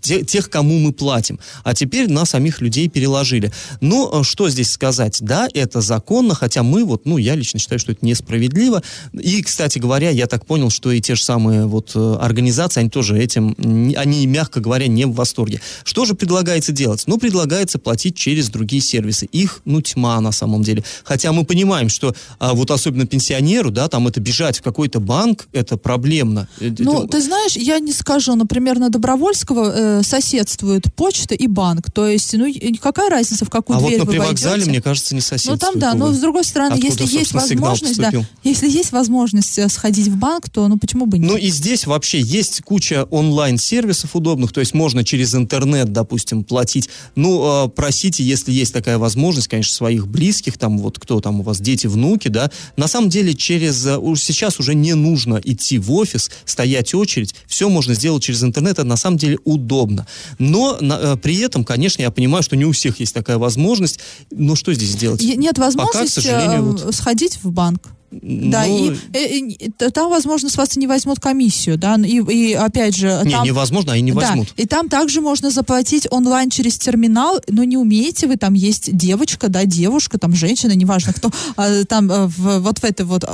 те- 0.00 0.24
тех, 0.24 0.50
кому 0.50 0.78
мы 0.78 0.92
платим. 0.92 1.38
А 1.64 1.74
теперь 1.74 2.10
на 2.10 2.24
самих 2.24 2.60
людей 2.60 2.88
переложили. 2.88 3.52
Но 3.80 4.10
э, 4.12 4.24
что 4.24 4.48
здесь 4.48 4.70
сказать? 4.70 5.20
Да, 5.22 5.48
это 5.54 5.80
законно, 5.80 6.34
хотя 6.34 6.64
мы 6.64 6.84
вот, 6.84 7.06
ну, 7.06 7.16
я 7.16 7.36
лично 7.36 7.60
считаю, 7.60 7.78
что 7.78 7.92
это 7.92 8.04
несправедливо. 8.04 8.82
И, 9.12 9.40
кстати 9.42 9.78
говоря, 9.78 10.10
я 10.10 10.26
так 10.26 10.44
понял, 10.46 10.68
что 10.68 10.90
и 10.90 11.00
те 11.00 11.14
же 11.14 11.22
самые 11.22 11.66
вот 11.66 11.92
э, 11.94 12.16
организации, 12.20 12.80
они 12.80 12.90
тоже 12.90 13.16
этим, 13.16 13.54
они, 13.96 14.26
мягко 14.26 14.60
говоря, 14.60 14.88
не 14.88 15.04
в 15.06 15.12
восторге. 15.14 15.60
Что 15.84 16.04
же 16.04 16.14
предлагается 16.14 16.72
делать? 16.72 17.04
Ну, 17.06 17.18
предлагается 17.18 17.78
платить 17.78 18.16
через 18.16 18.48
другие 18.50 18.82
сервисы. 18.82 19.26
Их, 19.26 19.60
ну, 19.64 19.80
тьма 19.80 20.20
на 20.20 20.32
самом 20.32 20.62
деле. 20.64 20.82
Хотя 21.04 21.30
мы 21.32 21.44
понимаем, 21.44 21.88
что 21.88 22.14
а, 22.40 22.54
вот 22.54 22.72
особенно 22.72 23.06
пенсионеру, 23.06 23.70
да, 23.70 23.88
там 23.88 24.08
это 24.08 24.20
бежать 24.20 24.58
в 24.58 24.62
какой-то 24.62 24.98
банк, 24.98 25.46
это 25.52 25.76
проблемно. 25.76 26.48
Э, 26.60 26.70
Ну, 26.78 27.04
это- 27.04 27.08
ты 27.12 27.22
знаешь, 27.22 27.54
я 27.56 27.78
не 27.78 27.92
скажу, 27.92 28.34
например, 28.34 28.80
на 28.80 28.88
Добровольского 28.90 29.72
э, 29.72 30.02
соседствует 30.02 30.92
почта 30.94 31.34
и 31.36 31.46
банк. 31.46 31.92
То 31.92 32.08
есть, 32.08 32.32
ну, 32.34 32.52
какая 32.80 33.08
разница, 33.08 33.44
в 33.44 33.50
какую 33.50 33.76
а 33.76 33.80
вот 33.80 33.88
дверь 33.88 34.00
на 34.00 34.04
вы 34.04 34.12
привокзале, 34.12 34.50
войдете? 34.52 34.70
мне 34.70 34.82
кажется, 34.82 35.11
не 35.12 35.18
Ну 35.18 35.22
соседствует. 35.22 35.60
там 35.60 35.78
да, 35.78 35.94
но 35.94 36.12
с 36.12 36.18
другой 36.18 36.44
стороны, 36.44 36.72
Откуда, 36.74 36.86
если 37.04 37.18
есть 37.18 37.32
возможность, 37.32 37.96
да, 37.98 38.10
если 38.44 38.68
есть 38.68 38.92
возможность 38.92 39.58
э, 39.58 39.68
сходить 39.68 40.08
в 40.08 40.16
банк, 40.16 40.48
то 40.50 40.66
ну 40.68 40.78
почему 40.78 41.06
бы 41.06 41.18
нет? 41.18 41.30
Ну 41.30 41.36
и 41.36 41.50
здесь 41.50 41.86
вообще 41.86 42.20
есть 42.20 42.62
куча 42.62 43.04
онлайн-сервисов 43.10 44.14
удобных, 44.16 44.52
то 44.52 44.60
есть 44.60 44.74
можно 44.74 45.04
через 45.04 45.34
интернет, 45.34 45.92
допустим, 45.92 46.44
платить. 46.44 46.88
Ну, 47.14 47.66
э, 47.66 47.68
просите, 47.68 48.22
если 48.24 48.52
есть 48.52 48.72
такая 48.72 48.98
возможность, 48.98 49.48
конечно, 49.48 49.74
своих 49.74 50.06
близких, 50.06 50.58
там 50.58 50.78
вот 50.78 50.98
кто 50.98 51.20
там 51.20 51.40
у 51.40 51.42
вас, 51.42 51.60
дети, 51.60 51.86
внуки, 51.86 52.28
да. 52.28 52.50
На 52.76 52.88
самом 52.88 53.08
деле 53.10 53.34
через, 53.34 53.84
э, 53.86 53.98
сейчас 54.16 54.58
уже 54.60 54.74
не 54.74 54.94
нужно 54.94 55.40
идти 55.42 55.78
в 55.78 55.92
офис, 55.92 56.30
стоять 56.44 56.94
очередь, 56.94 57.34
все 57.46 57.68
можно 57.68 57.94
сделать 57.94 58.22
через 58.22 58.42
интернет, 58.42 58.72
это 58.72 58.84
на 58.84 58.96
самом 58.96 59.16
деле 59.18 59.38
удобно. 59.44 60.06
Но 60.38 60.78
на- 60.80 61.16
при 61.16 61.38
этом, 61.40 61.64
конечно, 61.64 62.02
я 62.02 62.10
понимаю, 62.10 62.42
что 62.42 62.56
не 62.56 62.64
у 62.64 62.72
всех 62.72 63.00
есть 63.00 63.14
такая 63.14 63.38
возможность, 63.38 63.98
но 64.30 64.54
что 64.56 64.72
здесь 64.74 64.94
делать? 65.02 65.22
Нет 65.22 65.54
Пока, 65.56 65.70
к 65.70 65.74
возможности 65.74 66.20
сожалению, 66.20 66.58
э, 66.58 66.60
вот- 66.84 66.94
сходить 66.94 67.38
в 67.42 67.50
банк. 67.50 67.82
Да, 68.10 68.66
Ну, 68.66 68.90
и, 68.92 68.96
э, 69.14 69.54
э, 69.58 69.70
т- 69.78 69.88
там, 69.88 70.10
возможно, 70.10 70.50
с 70.50 70.56
вас 70.58 70.76
и 70.76 70.80
не 70.80 70.86
возьмут 70.86 71.18
комиссию, 71.18 71.78
да, 71.78 71.96
и, 71.96 72.20
и 72.20 72.52
опять 72.52 72.94
же... 72.94 73.22
не, 73.24 73.30
там, 73.32 73.42
невозможно, 73.46 73.94
они 73.94 74.02
не 74.02 74.12
да, 74.12 74.20
возьмут. 74.20 74.48
и 74.58 74.66
там 74.66 74.90
также 74.90 75.22
можно 75.22 75.48
заплатить 75.50 76.06
онлайн 76.10 76.50
через 76.50 76.76
терминал, 76.76 77.40
но 77.48 77.64
не 77.64 77.78
умеете 77.78 78.26
вы, 78.26 78.36
там 78.36 78.52
есть 78.52 78.94
девочка, 78.94 79.48
да, 79.48 79.64
девушка, 79.64 80.18
там 80.18 80.34
женщина, 80.34 80.72
неважно 80.72 81.14
кто, 81.14 81.30
а, 81.56 81.84
там 81.84 82.10
э, 82.12 82.26
в- 82.26 82.58
вот 82.60 82.80
в 82.80 82.84
этой 82.84 83.06
вот 83.06 83.24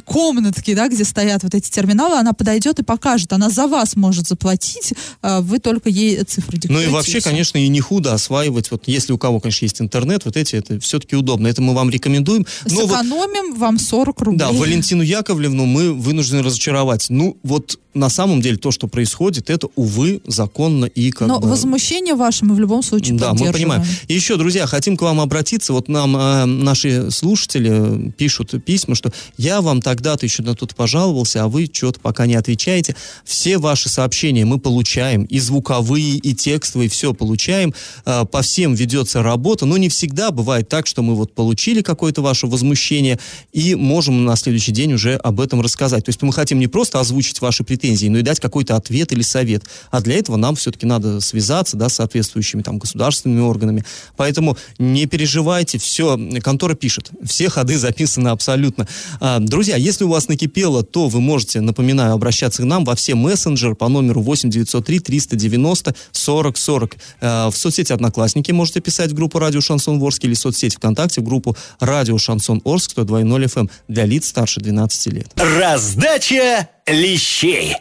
комнатке, 0.00 0.74
да, 0.74 0.88
где 0.88 1.04
стоят 1.04 1.42
вот 1.42 1.54
эти 1.54 1.70
терминалы, 1.70 2.16
она 2.18 2.32
подойдет 2.32 2.78
и 2.78 2.82
покажет, 2.82 3.32
она 3.32 3.50
за 3.50 3.66
вас 3.66 3.96
может 3.96 4.28
заплатить, 4.28 4.94
а 5.22 5.40
вы 5.40 5.58
только 5.58 5.88
ей 5.88 6.22
цифры 6.24 6.54
Ну 6.54 6.60
диктуете. 6.60 6.88
и 6.88 6.92
вообще, 6.92 7.20
конечно, 7.20 7.58
и 7.58 7.68
не 7.68 7.80
худо 7.80 8.14
осваивать, 8.14 8.70
вот 8.70 8.84
если 8.86 9.12
у 9.12 9.18
кого, 9.18 9.40
конечно, 9.40 9.64
есть 9.64 9.80
интернет, 9.80 10.24
вот 10.24 10.36
эти, 10.36 10.56
это 10.56 10.78
все-таки 10.80 11.16
удобно. 11.16 11.46
Это 11.46 11.62
мы 11.62 11.74
вам 11.74 11.90
рекомендуем. 11.90 12.46
Но 12.68 12.86
вот, 12.86 12.90
Сэкономим 12.90 13.54
вам 13.54 13.78
40 13.78 14.20
рублей. 14.20 14.38
да, 14.38 14.52
Валентину 14.52 15.02
Яковлевну 15.02 15.64
мы 15.66 15.92
вынуждены 15.92 16.42
разочаровать. 16.42 17.06
Ну, 17.10 17.36
вот 17.42 17.78
на 17.94 18.08
самом 18.10 18.40
деле 18.40 18.56
то, 18.58 18.70
что 18.70 18.86
происходит, 18.86 19.50
это, 19.50 19.68
увы, 19.74 20.20
законно 20.26 20.84
и 20.84 21.10
как 21.10 21.26
Но 21.26 21.40
бы... 21.40 21.48
возмущение 21.48 22.14
ваше 22.14 22.44
мы 22.44 22.54
в 22.54 22.60
любом 22.60 22.82
случае 22.82 23.16
Да, 23.18 23.34
мы 23.34 23.52
понимаем. 23.52 23.82
И 24.06 24.14
еще, 24.14 24.36
друзья, 24.36 24.66
хотим 24.66 24.96
к 24.96 25.02
вам 25.02 25.20
обратиться. 25.20 25.72
Вот 25.72 25.88
нам 25.88 26.16
э, 26.16 26.44
наши 26.44 27.10
слушатели 27.10 28.10
пишут 28.16 28.54
письма, 28.64 28.94
что 28.94 29.10
я 29.36 29.60
вам 29.60 29.82
тогда-то 29.88 30.26
еще 30.26 30.42
на 30.42 30.54
тут 30.54 30.74
пожаловался, 30.74 31.44
а 31.44 31.48
вы 31.48 31.66
что-то 31.72 31.98
пока 31.98 32.26
не 32.26 32.34
отвечаете. 32.34 32.94
Все 33.24 33.56
ваши 33.56 33.88
сообщения 33.88 34.44
мы 34.44 34.58
получаем, 34.58 35.24
и 35.24 35.40
звуковые, 35.40 36.16
и 36.16 36.34
текстовые, 36.34 36.90
все 36.90 37.14
получаем. 37.14 37.72
Э, 38.04 38.26
по 38.30 38.42
всем 38.42 38.74
ведется 38.74 39.22
работа, 39.22 39.64
но 39.64 39.78
не 39.78 39.88
всегда 39.88 40.30
бывает 40.30 40.68
так, 40.68 40.86
что 40.86 41.00
мы 41.00 41.14
вот 41.14 41.34
получили 41.34 41.80
какое-то 41.80 42.20
ваше 42.20 42.46
возмущение 42.46 43.18
и 43.54 43.74
можем 43.74 44.26
на 44.26 44.36
следующий 44.36 44.72
день 44.72 44.92
уже 44.92 45.14
об 45.14 45.40
этом 45.40 45.62
рассказать. 45.62 46.04
То 46.04 46.10
есть 46.10 46.20
мы 46.20 46.34
хотим 46.34 46.58
не 46.58 46.66
просто 46.66 47.00
озвучить 47.00 47.40
ваши 47.40 47.64
претензии, 47.64 48.08
но 48.08 48.18
и 48.18 48.22
дать 48.22 48.40
какой-то 48.40 48.76
ответ 48.76 49.10
или 49.12 49.22
совет. 49.22 49.62
А 49.90 50.02
для 50.02 50.16
этого 50.16 50.36
нам 50.36 50.54
все-таки 50.54 50.84
надо 50.84 51.22
связаться 51.22 51.78
да, 51.78 51.88
с 51.88 51.94
соответствующими 51.94 52.60
там, 52.60 52.78
государственными 52.78 53.40
органами. 53.40 53.86
Поэтому 54.18 54.58
не 54.78 55.06
переживайте, 55.06 55.78
все, 55.78 56.18
контора 56.42 56.74
пишет, 56.74 57.10
все 57.24 57.48
ходы 57.48 57.78
записаны 57.78 58.28
абсолютно. 58.28 58.86
А, 59.18 59.38
друзья, 59.68 59.84
если 59.86 60.04
у 60.04 60.08
вас 60.08 60.28
накипело, 60.28 60.82
то 60.82 61.08
вы 61.08 61.20
можете, 61.20 61.60
напоминаю, 61.60 62.14
обращаться 62.14 62.62
к 62.62 62.64
нам 62.64 62.86
во 62.86 62.94
все 62.94 63.14
мессенджеры 63.14 63.74
по 63.74 63.88
номеру 63.88 64.22
8 64.22 64.48
903 64.48 64.98
390 65.00 65.94
40 66.10 66.56
40. 66.56 66.96
А, 67.20 67.50
в 67.50 67.56
соцсети 67.56 67.92
Одноклассники 67.92 68.50
можете 68.50 68.80
писать 68.80 69.10
в 69.10 69.14
группу 69.14 69.38
Радио 69.38 69.60
Шансон 69.60 70.02
Орск 70.02 70.24
или 70.24 70.32
в 70.32 70.38
соцсети 70.38 70.76
ВКонтакте 70.76 71.20
в 71.20 71.24
группу 71.24 71.54
Радио 71.80 72.16
Шансон 72.16 72.62
Орск 72.64 72.96
102.0 72.96 73.44
FM 73.44 73.70
для 73.88 74.06
лиц 74.06 74.28
старше 74.28 74.60
12 74.60 75.12
лет. 75.12 75.28
Раздача 75.36 76.70
лещей. 76.86 77.76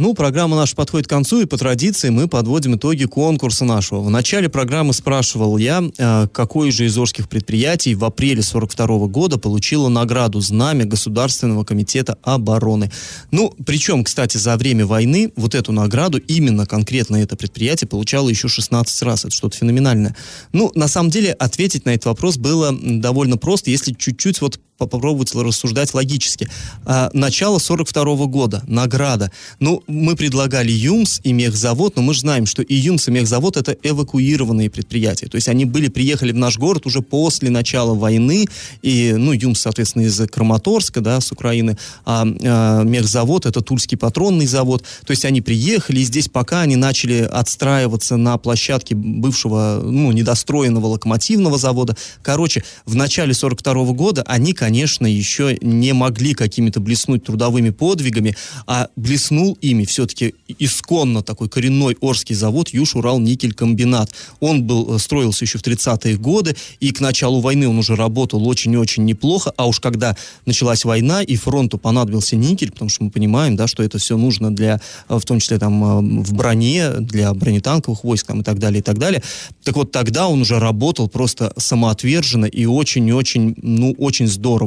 Ну, 0.00 0.14
программа 0.14 0.56
наша 0.56 0.74
подходит 0.74 1.06
к 1.06 1.10
концу, 1.10 1.42
и 1.42 1.44
по 1.44 1.58
традиции 1.58 2.08
мы 2.08 2.26
подводим 2.26 2.76
итоги 2.76 3.04
конкурса 3.04 3.66
нашего. 3.66 4.00
В 4.00 4.08
начале 4.08 4.48
программы 4.48 4.94
спрашивал 4.94 5.58
я, 5.58 5.84
э, 5.98 6.26
какое 6.32 6.70
же 6.70 6.86
из 6.86 6.96
орских 6.96 7.28
предприятий 7.28 7.94
в 7.94 8.02
апреле 8.06 8.40
42 8.40 9.08
года 9.08 9.36
получило 9.36 9.90
награду 9.90 10.40
«Знамя 10.40 10.86
Государственного 10.86 11.64
комитета 11.64 12.16
обороны». 12.22 12.90
Ну, 13.30 13.52
причем, 13.66 14.02
кстати, 14.02 14.38
за 14.38 14.56
время 14.56 14.86
войны 14.86 15.32
вот 15.36 15.54
эту 15.54 15.70
награду, 15.70 16.16
именно 16.16 16.64
конкретно 16.64 17.16
это 17.16 17.36
предприятие, 17.36 17.86
получало 17.86 18.30
еще 18.30 18.48
16 18.48 19.02
раз. 19.02 19.26
Это 19.26 19.34
что-то 19.34 19.58
феноменальное. 19.58 20.16
Ну, 20.54 20.72
на 20.74 20.88
самом 20.88 21.10
деле, 21.10 21.34
ответить 21.34 21.84
на 21.84 21.90
этот 21.90 22.06
вопрос 22.06 22.38
было 22.38 22.74
довольно 22.74 23.36
просто, 23.36 23.70
если 23.70 23.92
чуть-чуть 23.92 24.40
вот 24.40 24.60
попробовать 24.86 25.34
рассуждать 25.34 25.94
логически. 25.94 26.48
А, 26.84 27.10
начало 27.12 27.58
42 27.58 28.26
года, 28.26 28.62
награда. 28.66 29.30
Ну, 29.58 29.82
мы 29.86 30.16
предлагали 30.16 30.72
ЮМС 30.72 31.20
и 31.22 31.32
Мехзавод, 31.32 31.96
но 31.96 32.02
мы 32.02 32.14
же 32.14 32.20
знаем, 32.20 32.46
что 32.46 32.62
и 32.62 32.74
ЮМС, 32.74 33.08
и 33.08 33.10
Мехзавод 33.10 33.56
это 33.56 33.76
эвакуированные 33.82 34.70
предприятия. 34.70 35.26
То 35.26 35.36
есть 35.36 35.48
они 35.48 35.64
были, 35.64 35.88
приехали 35.88 36.32
в 36.32 36.36
наш 36.36 36.58
город 36.58 36.86
уже 36.86 37.02
после 37.02 37.50
начала 37.50 37.94
войны, 37.94 38.46
и, 38.82 39.14
ну, 39.16 39.32
ЮМС, 39.32 39.60
соответственно, 39.60 40.02
из 40.02 40.18
Краматорска, 40.28 41.00
да, 41.00 41.20
с 41.20 41.30
Украины, 41.30 41.76
а, 42.04 42.26
а 42.42 42.82
Мехзавод 42.82 43.46
это 43.46 43.60
Тульский 43.60 43.98
патронный 43.98 44.46
завод. 44.46 44.82
То 45.04 45.10
есть 45.10 45.24
они 45.24 45.40
приехали, 45.40 46.00
и 46.00 46.04
здесь 46.04 46.28
пока 46.28 46.62
они 46.62 46.76
начали 46.76 47.28
отстраиваться 47.30 48.16
на 48.16 48.38
площадке 48.38 48.94
бывшего, 48.94 49.82
ну, 49.84 50.10
недостроенного 50.12 50.86
локомотивного 50.86 51.58
завода. 51.58 51.96
Короче, 52.22 52.64
в 52.86 52.94
начале 52.94 53.34
42 53.34 53.92
года 53.92 54.24
они, 54.26 54.54
конечно, 54.54 54.69
конечно, 54.70 55.04
еще 55.04 55.58
не 55.60 55.92
могли 55.92 56.32
какими-то 56.32 56.78
блеснуть 56.78 57.24
трудовыми 57.24 57.70
подвигами, 57.70 58.36
а 58.68 58.86
блеснул 58.94 59.58
ими 59.60 59.84
все-таки 59.84 60.34
исконно 60.60 61.22
такой 61.22 61.48
коренной 61.48 61.96
Орский 62.00 62.36
завод 62.36 62.68
Юж-Урал-Никель-Комбинат. 62.68 64.10
Он 64.38 64.62
был, 64.62 64.94
э, 64.94 64.98
строился 65.00 65.44
еще 65.44 65.58
в 65.58 65.62
30-е 65.62 66.16
годы, 66.18 66.54
и 66.78 66.92
к 66.92 67.00
началу 67.00 67.40
войны 67.40 67.66
он 67.66 67.78
уже 67.78 67.96
работал 67.96 68.46
очень-очень 68.46 69.04
неплохо, 69.04 69.52
а 69.56 69.66
уж 69.66 69.80
когда 69.80 70.16
началась 70.46 70.84
война 70.84 71.20
и 71.24 71.34
фронту 71.34 71.76
понадобился 71.76 72.36
никель, 72.36 72.70
потому 72.70 72.90
что 72.90 73.02
мы 73.02 73.10
понимаем, 73.10 73.56
да, 73.56 73.66
что 73.66 73.82
это 73.82 73.98
все 73.98 74.16
нужно 74.16 74.54
для, 74.54 74.80
э, 75.08 75.18
в 75.18 75.24
том 75.24 75.40
числе 75.40 75.58
там 75.58 75.82
э, 75.82 76.22
в 76.22 76.32
броне, 76.32 76.90
для 77.00 77.34
бронетанковых 77.34 78.04
войск 78.04 78.28
там, 78.28 78.42
и 78.42 78.44
так 78.44 78.60
далее, 78.60 78.78
и 78.78 78.82
так 78.82 78.98
далее. 78.98 79.20
Так 79.64 79.74
вот 79.74 79.90
тогда 79.90 80.28
он 80.28 80.42
уже 80.42 80.60
работал 80.60 81.08
просто 81.08 81.52
самоотверженно 81.56 82.46
и 82.46 82.66
очень-очень, 82.66 83.56
ну, 83.60 83.96
очень 83.98 84.28
здорово. 84.28 84.59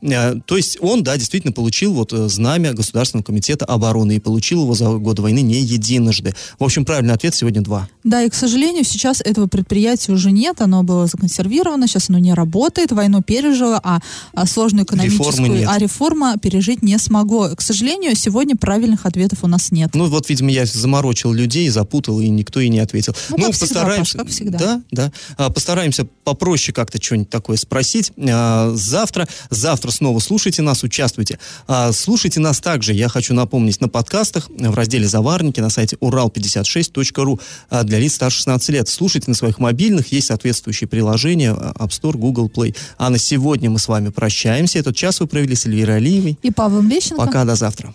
То 0.00 0.56
есть 0.56 0.78
он, 0.80 1.02
да, 1.02 1.16
действительно 1.16 1.52
получил 1.52 1.94
вот 1.94 2.12
знамя 2.12 2.72
Государственного 2.72 3.24
комитета 3.24 3.64
обороны 3.64 4.16
и 4.16 4.20
получил 4.20 4.62
его 4.62 4.74
за 4.74 4.88
год 4.88 5.18
войны 5.18 5.40
не 5.40 5.60
единожды. 5.60 6.34
В 6.58 6.64
общем, 6.64 6.84
правильный 6.84 7.14
ответ 7.14 7.34
сегодня 7.34 7.60
два. 7.60 7.88
Да, 8.04 8.22
и, 8.22 8.28
к 8.28 8.34
сожалению, 8.34 8.84
сейчас 8.84 9.20
этого 9.20 9.46
предприятия 9.46 10.12
уже 10.12 10.30
нет, 10.30 10.60
оно 10.60 10.82
было 10.82 11.06
законсервировано, 11.06 11.86
сейчас 11.86 12.10
оно 12.10 12.18
не 12.18 12.34
работает, 12.34 12.92
войну 12.92 13.22
пережило, 13.22 13.80
а, 13.82 14.00
а 14.34 14.46
сложную 14.46 14.84
экономическую, 14.84 15.70
а 15.70 15.78
реформа 15.78 16.36
пережить 16.38 16.82
не 16.82 16.98
смогло. 16.98 17.50
К 17.54 17.60
сожалению, 17.60 18.14
сегодня 18.16 18.56
правильных 18.56 19.06
ответов 19.06 19.42
у 19.42 19.46
нас 19.46 19.70
нет. 19.70 19.90
Ну 19.94 20.06
вот, 20.06 20.28
видимо, 20.28 20.50
я 20.50 20.66
заморочил 20.66 21.32
людей, 21.32 21.68
запутал, 21.68 22.20
и 22.20 22.28
никто 22.28 22.60
и 22.60 22.68
не 22.68 22.80
ответил. 22.80 23.14
Ну, 23.30 23.36
ну 23.38 23.44
как 23.50 23.58
постараемся. 23.58 24.04
Всегда, 24.04 24.24
Паш, 24.24 24.26
как 24.26 24.28
всегда. 24.28 24.58
Да, 24.58 24.82
да. 24.90 25.12
А, 25.36 25.50
постараемся 25.50 26.06
попроще 26.24 26.74
как-то 26.74 27.02
что-нибудь 27.02 27.30
такое 27.30 27.56
спросить. 27.56 28.12
А, 28.18 28.72
завтра, 28.74 29.28
завтра 29.50 29.90
снова 29.90 30.18
слушайте 30.18 30.62
нас, 30.62 30.82
участвуйте. 30.82 31.38
А, 31.66 31.92
слушайте 31.92 32.40
нас 32.40 32.60
также, 32.60 32.92
я 32.92 33.08
хочу 33.08 33.34
напомнить, 33.34 33.80
на 33.80 33.88
подкастах 33.88 34.48
в 34.50 34.74
разделе 34.74 35.06
«Заварники» 35.06 35.60
на 35.60 35.70
сайте 35.70 35.96
урал56.ру 35.96 37.40
а, 37.70 37.84
для 37.84 37.98
лиц 37.98 38.14
старше 38.14 38.38
16 38.38 38.68
лет. 38.70 38.88
Слушайте 38.88 39.30
на 39.30 39.34
своих 39.34 39.58
мобильных, 39.58 40.12
есть 40.12 40.28
соответствующие 40.28 40.88
приложения 40.88 41.52
App 41.52 41.90
Store, 41.90 42.16
Google 42.16 42.50
Play. 42.54 42.74
А 42.98 43.10
на 43.10 43.18
сегодня 43.18 43.70
мы 43.70 43.78
с 43.78 43.88
вами 43.88 44.08
прощаемся. 44.08 44.78
Этот 44.78 44.96
час 44.96 45.20
вы 45.20 45.26
провели 45.26 45.54
с 45.54 45.66
Эльвирой 45.66 45.96
Алиевой. 45.96 46.38
И 46.42 46.50
Павлом 46.50 46.88
Вещенко. 46.88 47.24
Пока, 47.24 47.44
до 47.44 47.54
завтра. 47.54 47.94